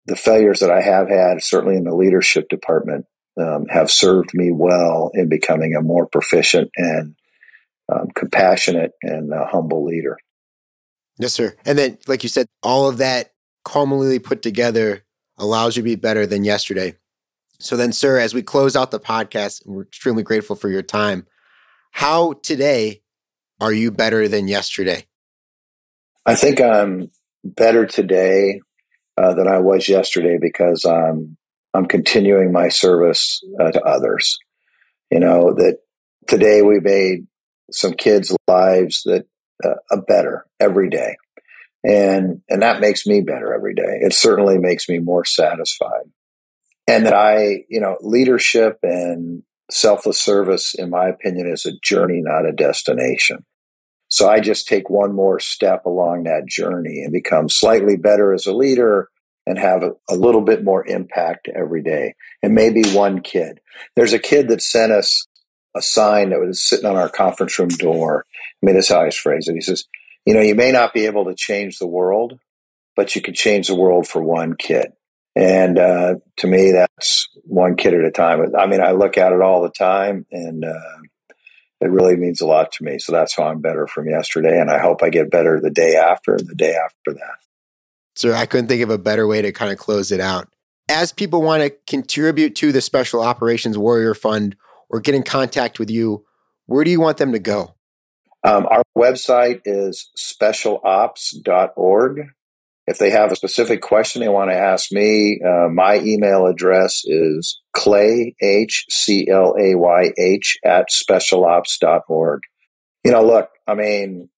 the 0.05 0.15
failures 0.15 0.59
that 0.59 0.71
I 0.71 0.81
have 0.81 1.09
had, 1.09 1.43
certainly 1.43 1.75
in 1.75 1.83
the 1.83 1.95
leadership 1.95 2.47
department, 2.49 3.05
um, 3.39 3.65
have 3.69 3.91
served 3.91 4.29
me 4.33 4.51
well 4.51 5.11
in 5.13 5.27
becoming 5.27 5.75
a 5.75 5.81
more 5.81 6.07
proficient 6.07 6.69
and 6.77 7.15
um, 7.91 8.07
compassionate 8.15 8.91
and 9.01 9.33
uh, 9.33 9.45
humble 9.47 9.85
leader. 9.85 10.17
Yes, 11.17 11.33
sir. 11.33 11.55
And 11.65 11.77
then, 11.77 11.97
like 12.07 12.23
you 12.23 12.29
said, 12.29 12.47
all 12.63 12.87
of 12.87 12.97
that 12.97 13.31
calmly 13.63 14.19
put 14.19 14.41
together 14.41 15.03
allows 15.37 15.75
you 15.75 15.81
to 15.81 15.85
be 15.85 15.95
better 15.95 16.25
than 16.25 16.43
yesterday. 16.43 16.95
So 17.59 17.77
then, 17.77 17.91
sir, 17.91 18.19
as 18.19 18.33
we 18.33 18.41
close 18.41 18.75
out 18.75 18.91
the 18.91 18.99
podcast, 18.99 19.65
we're 19.65 19.83
extremely 19.83 20.23
grateful 20.23 20.55
for 20.55 20.69
your 20.69 20.81
time. 20.81 21.25
How 21.91 22.33
today 22.33 23.01
are 23.61 23.71
you 23.71 23.91
better 23.91 24.27
than 24.27 24.47
yesterday? 24.47 25.05
I 26.25 26.35
think 26.35 26.59
I'm 26.59 27.09
better 27.43 27.85
today 27.85 28.61
uh, 29.17 29.33
than 29.33 29.47
I 29.47 29.59
was 29.59 29.87
yesterday 29.87 30.37
because 30.39 30.83
I'm 30.83 31.37
I'm 31.73 31.85
continuing 31.85 32.51
my 32.51 32.69
service 32.69 33.41
uh, 33.59 33.71
to 33.71 33.81
others. 33.81 34.37
You 35.11 35.19
know 35.19 35.53
that 35.53 35.79
today 36.27 36.61
we 36.61 36.79
made 36.79 37.27
some 37.71 37.93
kids' 37.93 38.35
lives 38.47 39.03
that 39.05 39.25
uh, 39.63 40.01
better 40.07 40.45
every 40.59 40.89
day 40.89 41.15
and 41.85 42.41
and 42.49 42.61
that 42.61 42.81
makes 42.81 43.05
me 43.05 43.21
better 43.21 43.53
every 43.53 43.75
day. 43.75 43.99
It 44.01 44.13
certainly 44.13 44.57
makes 44.57 44.89
me 44.89 44.99
more 44.99 45.23
satisfied. 45.23 46.09
And 46.87 47.05
that 47.05 47.13
i 47.13 47.63
you 47.69 47.79
know 47.79 47.97
leadership 48.01 48.79
and 48.83 49.43
selfless 49.71 50.21
service 50.21 50.75
in 50.75 50.89
my 50.89 51.07
opinion 51.07 51.47
is 51.47 51.65
a 51.65 51.77
journey 51.83 52.21
not 52.23 52.47
a 52.47 52.51
destination. 52.51 53.45
So 54.07 54.27
i 54.29 54.39
just 54.39 54.67
take 54.67 54.89
one 54.89 55.15
more 55.15 55.39
step 55.39 55.85
along 55.85 56.23
that 56.23 56.47
journey 56.47 57.01
and 57.03 57.13
become 57.13 57.49
slightly 57.49 57.97
better 57.97 58.33
as 58.33 58.45
a 58.47 58.53
leader 58.53 59.09
and 59.47 59.59
have 59.59 59.83
a, 59.83 59.91
a 60.09 60.15
little 60.15 60.41
bit 60.41 60.63
more 60.63 60.85
impact 60.87 61.47
every 61.55 61.83
day. 61.83 62.15
And 62.41 62.55
maybe 62.55 62.83
one 62.89 63.21
kid. 63.21 63.59
There's 63.95 64.13
a 64.13 64.17
kid 64.17 64.47
that 64.47 64.63
sent 64.63 64.91
us 64.91 65.27
a 65.77 65.83
sign 65.83 66.31
that 66.31 66.39
was 66.39 66.67
sitting 66.67 66.87
on 66.87 66.95
our 66.95 67.09
conference 67.09 67.59
room 67.59 67.69
door. 67.69 68.25
I 68.31 68.65
mean 68.65 68.75
that's 68.75 68.89
how 68.89 69.07
phrase 69.11 69.47
it. 69.47 69.53
He 69.53 69.61
says 69.61 69.85
you 70.25 70.33
know, 70.33 70.41
you 70.41 70.55
may 70.55 70.71
not 70.71 70.93
be 70.93 71.05
able 71.05 71.25
to 71.25 71.35
change 71.35 71.77
the 71.77 71.87
world, 71.87 72.39
but 72.95 73.15
you 73.15 73.21
can 73.21 73.33
change 73.33 73.67
the 73.67 73.75
world 73.75 74.07
for 74.07 74.21
one 74.23 74.55
kid. 74.55 74.91
And 75.35 75.77
uh, 75.77 76.15
to 76.37 76.47
me, 76.47 76.71
that's 76.71 77.27
one 77.43 77.75
kid 77.75 77.93
at 77.93 78.05
a 78.05 78.11
time. 78.11 78.55
I 78.57 78.67
mean, 78.67 78.81
I 78.81 78.91
look 78.91 79.17
at 79.17 79.33
it 79.33 79.41
all 79.41 79.61
the 79.61 79.69
time, 79.69 80.25
and 80.31 80.63
uh, 80.63 81.01
it 81.81 81.91
really 81.91 82.15
means 82.15 82.39
a 82.41 82.47
lot 82.47 82.71
to 82.73 82.83
me. 82.83 82.99
So 82.99 83.11
that's 83.11 83.35
how 83.35 83.43
I'm 83.43 83.59
better 83.59 83.85
from 83.85 84.09
yesterday, 84.09 84.59
and 84.59 84.71
I 84.71 84.79
hope 84.79 85.03
I 85.03 85.09
get 85.09 85.29
better 85.29 85.59
the 85.59 85.69
day 85.69 85.95
after 85.95 86.35
and 86.35 86.47
the 86.47 86.55
day 86.55 86.73
after 86.73 87.13
that. 87.13 87.35
Sir, 88.15 88.33
I 88.33 88.45
couldn't 88.45 88.67
think 88.67 88.81
of 88.81 88.89
a 88.89 88.97
better 88.97 89.27
way 89.27 89.41
to 89.41 89.51
kind 89.51 89.73
of 89.73 89.77
close 89.77 90.11
it 90.11 90.21
out. 90.21 90.47
As 90.87 91.11
people 91.11 91.41
want 91.41 91.63
to 91.63 91.71
contribute 91.85 92.55
to 92.55 92.71
the 92.71 92.79
Special 92.79 93.21
Operations 93.21 93.77
Warrior 93.77 94.13
Fund 94.13 94.55
or 94.89 95.01
get 95.01 95.15
in 95.15 95.23
contact 95.23 95.79
with 95.79 95.89
you, 95.89 96.23
where 96.65 96.85
do 96.85 96.91
you 96.91 97.01
want 97.01 97.17
them 97.17 97.33
to 97.33 97.39
go? 97.39 97.75
Um, 98.45 98.67
our 98.67 98.83
website 98.97 99.61
is 99.65 100.09
specialops.org. 100.17 102.21
If 102.87 102.99
they 102.99 103.09
have 103.09 103.31
a 103.31 103.35
specific 103.35 103.81
question 103.81 104.21
they 104.21 104.29
want 104.29 104.51
to 104.51 104.55
ask 104.55 104.91
me, 104.91 105.39
uh, 105.43 105.69
my 105.69 105.97
email 105.97 106.45
address 106.45 107.01
is 107.03 107.59
clay, 107.73 108.35
H 108.41 108.85
C 108.89 109.27
L 109.29 109.55
A 109.59 109.75
Y 109.75 110.11
H, 110.17 110.57
at 110.63 110.89
specialops.org. 110.89 112.41
You 113.03 113.11
know, 113.11 113.25
look, 113.25 113.49
I 113.67 113.73
mean, 113.73 114.29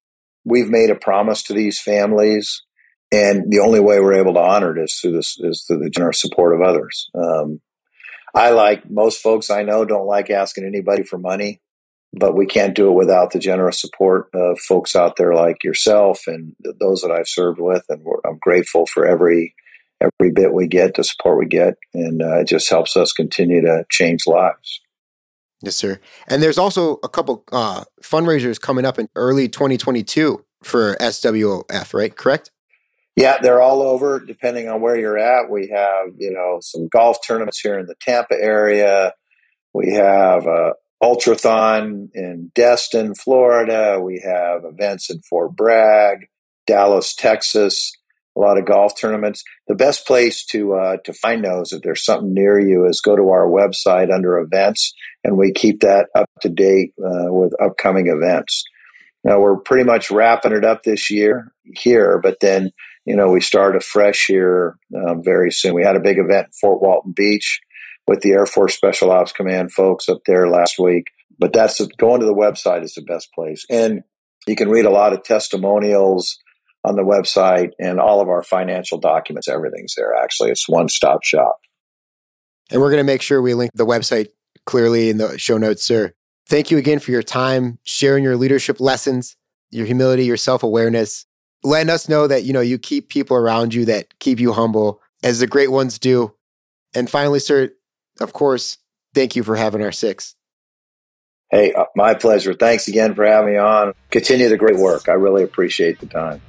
we've 0.46 0.70
made 0.70 0.90
a 0.90 0.96
promise 0.96 1.44
to 1.44 1.54
these 1.54 1.80
families 1.80 2.64
and 3.12 3.50
the 3.50 3.60
only 3.60 3.80
way 3.80 4.00
we're 4.00 4.20
able 4.20 4.34
to 4.34 4.42
honor 4.42 4.78
it 4.78 4.84
is 4.84 5.00
through 5.00 5.14
this 5.14 5.38
is 5.40 5.64
through 5.66 5.80
the 5.80 5.90
generous 5.90 6.20
support 6.20 6.54
of 6.54 6.62
others. 6.62 7.10
Um, 7.16 7.62
I 8.36 8.52
like 8.52 8.90
most 8.90 9.22
folks 9.22 9.50
I 9.50 9.64
know 9.64 9.86
don't 9.86 10.06
like 10.06 10.30
asking 10.30 10.66
anybody 10.66 11.04
for 11.04 11.18
money, 11.18 11.62
but 12.18 12.36
we 12.36 12.46
can't 12.46 12.76
do 12.76 12.90
it 12.90 12.96
without 12.96 13.32
the 13.32 13.40
generous 13.40 13.80
support 13.80 14.30
of 14.34 14.60
folks 14.60 14.96
out 14.96 15.16
there 15.18 15.34
like 15.34 15.64
yourself 15.64 16.22
and 16.28 16.56
those 16.80 17.02
that 17.02 17.12
I've 17.12 17.28
served 17.28 17.60
with, 17.60 17.84
and 17.90 18.04
I'm 18.26 18.38
grateful 18.40 18.86
for 18.86 19.06
every 19.06 19.56
every 20.00 20.32
bit 20.32 20.54
we 20.54 20.68
get, 20.68 20.94
the 20.94 21.04
support 21.04 21.40
we 21.40 21.48
get, 21.48 21.76
and 21.94 22.22
uh, 22.22 22.40
it 22.40 22.48
just 22.48 22.70
helps 22.70 22.96
us 22.96 23.14
continue 23.14 23.62
to 23.62 23.84
change 23.90 24.28
lives. 24.28 24.82
Yes, 25.62 25.76
sir. 25.76 26.00
And 26.28 26.44
there's 26.44 26.60
also 26.60 27.00
a 27.04 27.10
couple 27.10 27.44
uh, 27.52 27.84
fundraisers 28.04 28.62
coming 28.62 28.86
up 28.86 29.00
in 29.00 29.10
early 29.16 29.50
2022 29.50 30.46
for 30.64 30.96
SOWF, 31.00 31.94
right? 31.96 32.16
Correct? 32.16 32.52
Yeah, 33.16 33.40
they're 33.42 33.62
all 33.62 33.82
over 33.82 34.20
depending 34.20 34.70
on 34.70 34.82
where 34.82 34.96
you're 34.96 35.18
at. 35.18 35.50
We 35.50 35.70
have, 35.70 36.10
you 36.18 36.32
know, 36.32 36.60
some 36.62 36.88
golf 36.88 37.18
tournaments 37.26 37.60
here 37.60 37.80
in 37.80 37.88
the 37.88 37.96
Tampa 38.00 38.36
area. 38.36 39.14
We 39.74 39.94
have 39.94 40.46
a 40.46 40.74
ultrathon 41.02 42.10
in 42.14 42.52
Destin, 42.56 43.16
Florida. 43.16 44.00
We 44.02 44.22
have 44.26 44.62
events 44.64 45.10
in 45.10 45.22
Fort 45.22 45.56
Bragg, 45.56 46.28
Dallas, 46.66 47.16
Texas. 47.16 47.92
A 48.36 48.40
lot 48.40 48.60
of 48.60 48.66
golf 48.66 48.94
tournaments. 49.00 49.44
The 49.68 49.74
best 49.74 50.06
place 50.06 50.46
to 50.48 50.74
uh, 50.76 50.98
to 51.06 51.14
find 51.14 51.44
those, 51.44 51.72
if 51.72 51.82
there's 51.82 52.06
something 52.06 52.34
near 52.34 52.60
you, 52.60 52.86
is 52.86 53.02
go 53.02 53.16
to 53.16 53.30
our 53.30 53.48
website 53.48 54.14
under 54.14 54.38
events, 54.38 54.94
and 55.24 55.38
we 55.38 55.52
keep 55.52 55.80
that 55.80 56.08
up 56.14 56.30
to 56.42 56.50
date 56.50 56.94
uh, 57.00 57.34
with 57.34 57.60
upcoming 57.60 58.08
events. 58.08 58.64
Now 59.24 59.40
we're 59.40 59.58
pretty 59.58 59.86
much 59.86 60.12
wrapping 60.12 60.52
it 60.52 60.64
up 60.64 60.84
this 60.84 61.10
year 61.10 61.52
here, 61.64 62.20
but 62.22 62.40
then 62.40 62.72
you 63.08 63.16
know, 63.16 63.30
we 63.32 63.40
start 63.40 63.78
afresh 63.78 64.26
here 64.28 64.78
um, 64.94 65.24
very 65.24 65.50
soon. 65.50 65.74
We 65.74 65.84
had 65.84 65.96
a 65.96 66.02
big 66.02 66.20
event 66.20 66.48
in 66.48 66.52
Fort 66.60 66.82
Walton 66.82 67.14
Beach 67.16 67.62
with 68.08 68.22
the 68.22 68.32
Air 68.32 68.46
Force 68.46 68.76
Special 68.76 69.12
Ops 69.12 69.32
Command 69.32 69.72
folks 69.72 70.10
up 70.10 70.22
there 70.26 70.48
last 70.48 70.80
week. 70.80 71.08
But 71.40 71.54
that's 71.54 71.86
going 71.98 72.22
to 72.22 72.26
the 72.26 72.34
website 72.34 72.84
is 72.84 72.94
the 72.94 73.04
best 73.04 73.32
place, 73.34 73.66
and 73.70 74.02
you 74.48 74.56
can 74.56 74.70
read 74.70 74.86
a 74.86 74.92
lot 74.92 75.14
of 75.14 75.24
testimonials 75.24 76.40
on 76.84 76.96
the 76.96 77.04
website 77.04 77.72
and 77.80 78.00
all 78.00 78.22
of 78.22 78.30
our 78.30 78.42
financial 78.42 78.98
documents. 78.98 79.48
Everything's 79.48 79.94
there. 79.96 80.16
Actually, 80.16 80.52
it's 80.52 80.68
one 80.68 80.88
stop 80.90 81.24
shop. 81.24 81.60
And 82.72 82.82
we're 82.82 82.90
going 82.90 83.02
to 83.02 83.12
make 83.12 83.22
sure 83.22 83.42
we 83.42 83.54
link 83.54 83.72
the 83.76 83.86
website 83.86 84.30
clearly 84.66 85.10
in 85.10 85.18
the 85.18 85.38
show 85.38 85.58
notes, 85.58 85.84
sir. 85.84 86.14
Thank 86.48 86.72
you 86.72 86.78
again 86.78 87.00
for 87.00 87.12
your 87.12 87.24
time, 87.24 87.78
sharing 87.84 88.24
your 88.24 88.38
leadership 88.38 88.80
lessons, 88.80 89.36
your 89.70 89.86
humility, 89.86 90.26
your 90.26 90.38
self 90.38 90.64
awareness, 90.64 91.26
letting 91.64 91.90
us 91.90 92.08
know 92.08 92.28
that 92.28 92.44
you 92.44 92.54
know 92.54 92.62
you 92.62 92.78
keep 92.78 93.10
people 93.10 93.38
around 93.38 93.74
you 93.74 93.86
that 93.86 94.18
keep 94.20 94.40
you 94.40 94.54
humble 94.54 95.02
as 95.24 95.40
the 95.40 95.48
great 95.48 95.72
ones 95.72 95.98
do 96.00 96.34
and 96.94 97.10
finally 97.10 97.40
sir 97.40 97.70
of 98.20 98.34
course 98.34 98.78
thank 99.14 99.36
you 99.36 99.44
for 99.44 99.56
having 99.56 99.82
our 99.82 99.92
six. 99.92 100.36
Hey 101.50 101.74
uh, 101.74 101.86
my 101.96 102.14
pleasure. 102.14 102.54
Thanks 102.54 102.88
again 102.88 103.16
for 103.16 103.26
having 103.26 103.54
me 103.54 103.58
on. 103.58 103.94
Continue 104.12 104.50
the 104.50 104.58
great 104.58 104.78
work. 104.78 105.10
I 105.10 105.14
really 105.14 105.44
appreciate 105.44 106.00
the 106.00 106.08
time. 106.08 106.42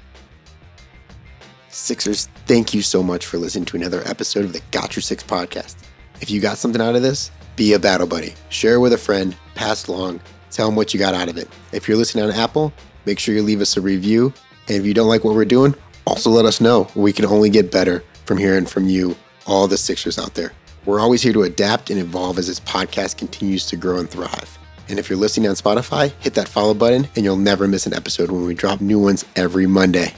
Sixers 1.69 2.27
thank 2.45 2.73
you 2.73 2.81
so 2.81 3.03
much 3.03 3.25
for 3.25 3.37
listening 3.37 3.65
to 3.65 3.77
another 3.77 4.01
episode 4.05 4.45
of 4.45 4.53
the 4.53 4.61
got 4.71 4.95
your 4.95 5.03
six 5.03 5.23
podcast. 5.23 5.75
If 6.21 6.29
you 6.29 6.41
got 6.41 6.57
something 6.57 6.81
out 6.81 6.95
of 6.95 7.01
this 7.01 7.31
be 7.55 7.73
a 7.73 7.79
battle 7.79 8.07
buddy. 8.07 8.35
Share 8.49 8.79
with 8.79 8.93
a 8.93 8.97
friend 8.97 9.35
pass 9.55 9.87
along. 9.87 10.21
Tell 10.49 10.67
them 10.67 10.75
what 10.75 10.93
you 10.93 10.99
got 10.99 11.13
out 11.13 11.29
of 11.29 11.37
it. 11.37 11.47
If 11.73 11.87
you're 11.87 11.97
listening 11.97 12.25
on 12.25 12.31
apple 12.31 12.73
make 13.09 13.19
sure 13.19 13.33
you 13.33 13.41
leave 13.41 13.61
us 13.61 13.75
a 13.75 13.81
review. 13.81 14.33
And 14.67 14.77
if 14.77 14.85
you 14.85 14.93
don't 14.93 15.07
like 15.07 15.23
what 15.23 15.35
we're 15.35 15.45
doing, 15.45 15.75
also 16.05 16.29
let 16.29 16.45
us 16.45 16.61
know. 16.61 16.87
We 16.95 17.11
can 17.11 17.25
only 17.25 17.49
get 17.49 17.71
better 17.71 18.03
from 18.25 18.37
hearing 18.37 18.65
from 18.65 18.87
you, 18.87 19.15
all 19.47 19.67
the 19.67 19.77
Sixers 19.77 20.19
out 20.19 20.35
there. 20.35 20.51
We're 20.89 20.99
always 20.99 21.21
here 21.21 21.33
to 21.33 21.43
adapt 21.43 21.91
and 21.91 21.99
evolve 21.99 22.39
as 22.39 22.47
this 22.47 22.59
podcast 22.59 23.17
continues 23.17 23.67
to 23.67 23.77
grow 23.77 23.99
and 23.99 24.09
thrive. 24.09 24.57
And 24.87 24.97
if 24.97 25.07
you're 25.07 25.19
listening 25.19 25.47
on 25.47 25.53
Spotify, 25.53 26.11
hit 26.19 26.33
that 26.33 26.47
follow 26.47 26.73
button 26.73 27.07
and 27.15 27.23
you'll 27.23 27.35
never 27.35 27.67
miss 27.67 27.85
an 27.85 27.93
episode 27.93 28.31
when 28.31 28.43
we 28.43 28.55
drop 28.55 28.81
new 28.81 28.97
ones 28.97 29.23
every 29.35 29.67
Monday. 29.67 30.15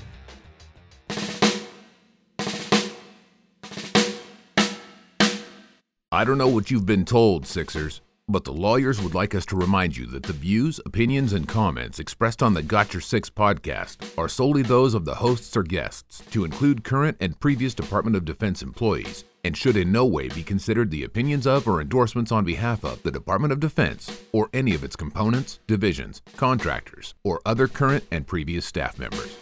I 6.09 6.23
don't 6.23 6.37
know 6.37 6.47
what 6.47 6.71
you've 6.71 6.85
been 6.85 7.03
told, 7.03 7.45
Sixers 7.45 7.99
but 8.31 8.45
the 8.45 8.53
lawyers 8.53 9.01
would 9.01 9.13
like 9.13 9.35
us 9.35 9.45
to 9.45 9.57
remind 9.57 9.97
you 9.97 10.05
that 10.05 10.23
the 10.23 10.31
views, 10.31 10.79
opinions, 10.85 11.33
and 11.33 11.49
comments 11.49 11.99
expressed 11.99 12.41
on 12.41 12.53
the 12.53 12.63
Got 12.63 12.93
Your 12.93 13.01
Six 13.01 13.29
podcast 13.29 14.17
are 14.17 14.29
solely 14.29 14.61
those 14.61 14.93
of 14.93 15.03
the 15.03 15.15
hosts 15.15 15.57
or 15.57 15.63
guests, 15.63 16.23
to 16.31 16.45
include 16.45 16.85
current 16.85 17.17
and 17.19 17.39
previous 17.41 17.73
Department 17.73 18.15
of 18.15 18.23
Defense 18.23 18.61
employees, 18.61 19.25
and 19.43 19.57
should 19.57 19.77
in 19.77 19.91
no 19.91 20.05
way 20.05 20.27
be 20.29 20.43
considered 20.43 20.91
the 20.91 21.03
opinions 21.03 21.47
of 21.47 21.67
or 21.67 21.81
endorsements 21.81 22.31
on 22.31 22.45
behalf 22.45 22.83
of 22.83 23.01
the 23.03 23.11
Department 23.11 23.51
of 23.51 23.59
Defense 23.59 24.23
or 24.31 24.49
any 24.53 24.73
of 24.75 24.83
its 24.83 24.95
components, 24.95 25.59
divisions, 25.67 26.21
contractors, 26.37 27.13
or 27.23 27.41
other 27.45 27.67
current 27.67 28.03
and 28.11 28.27
previous 28.27 28.65
staff 28.65 28.99
members. 28.99 29.37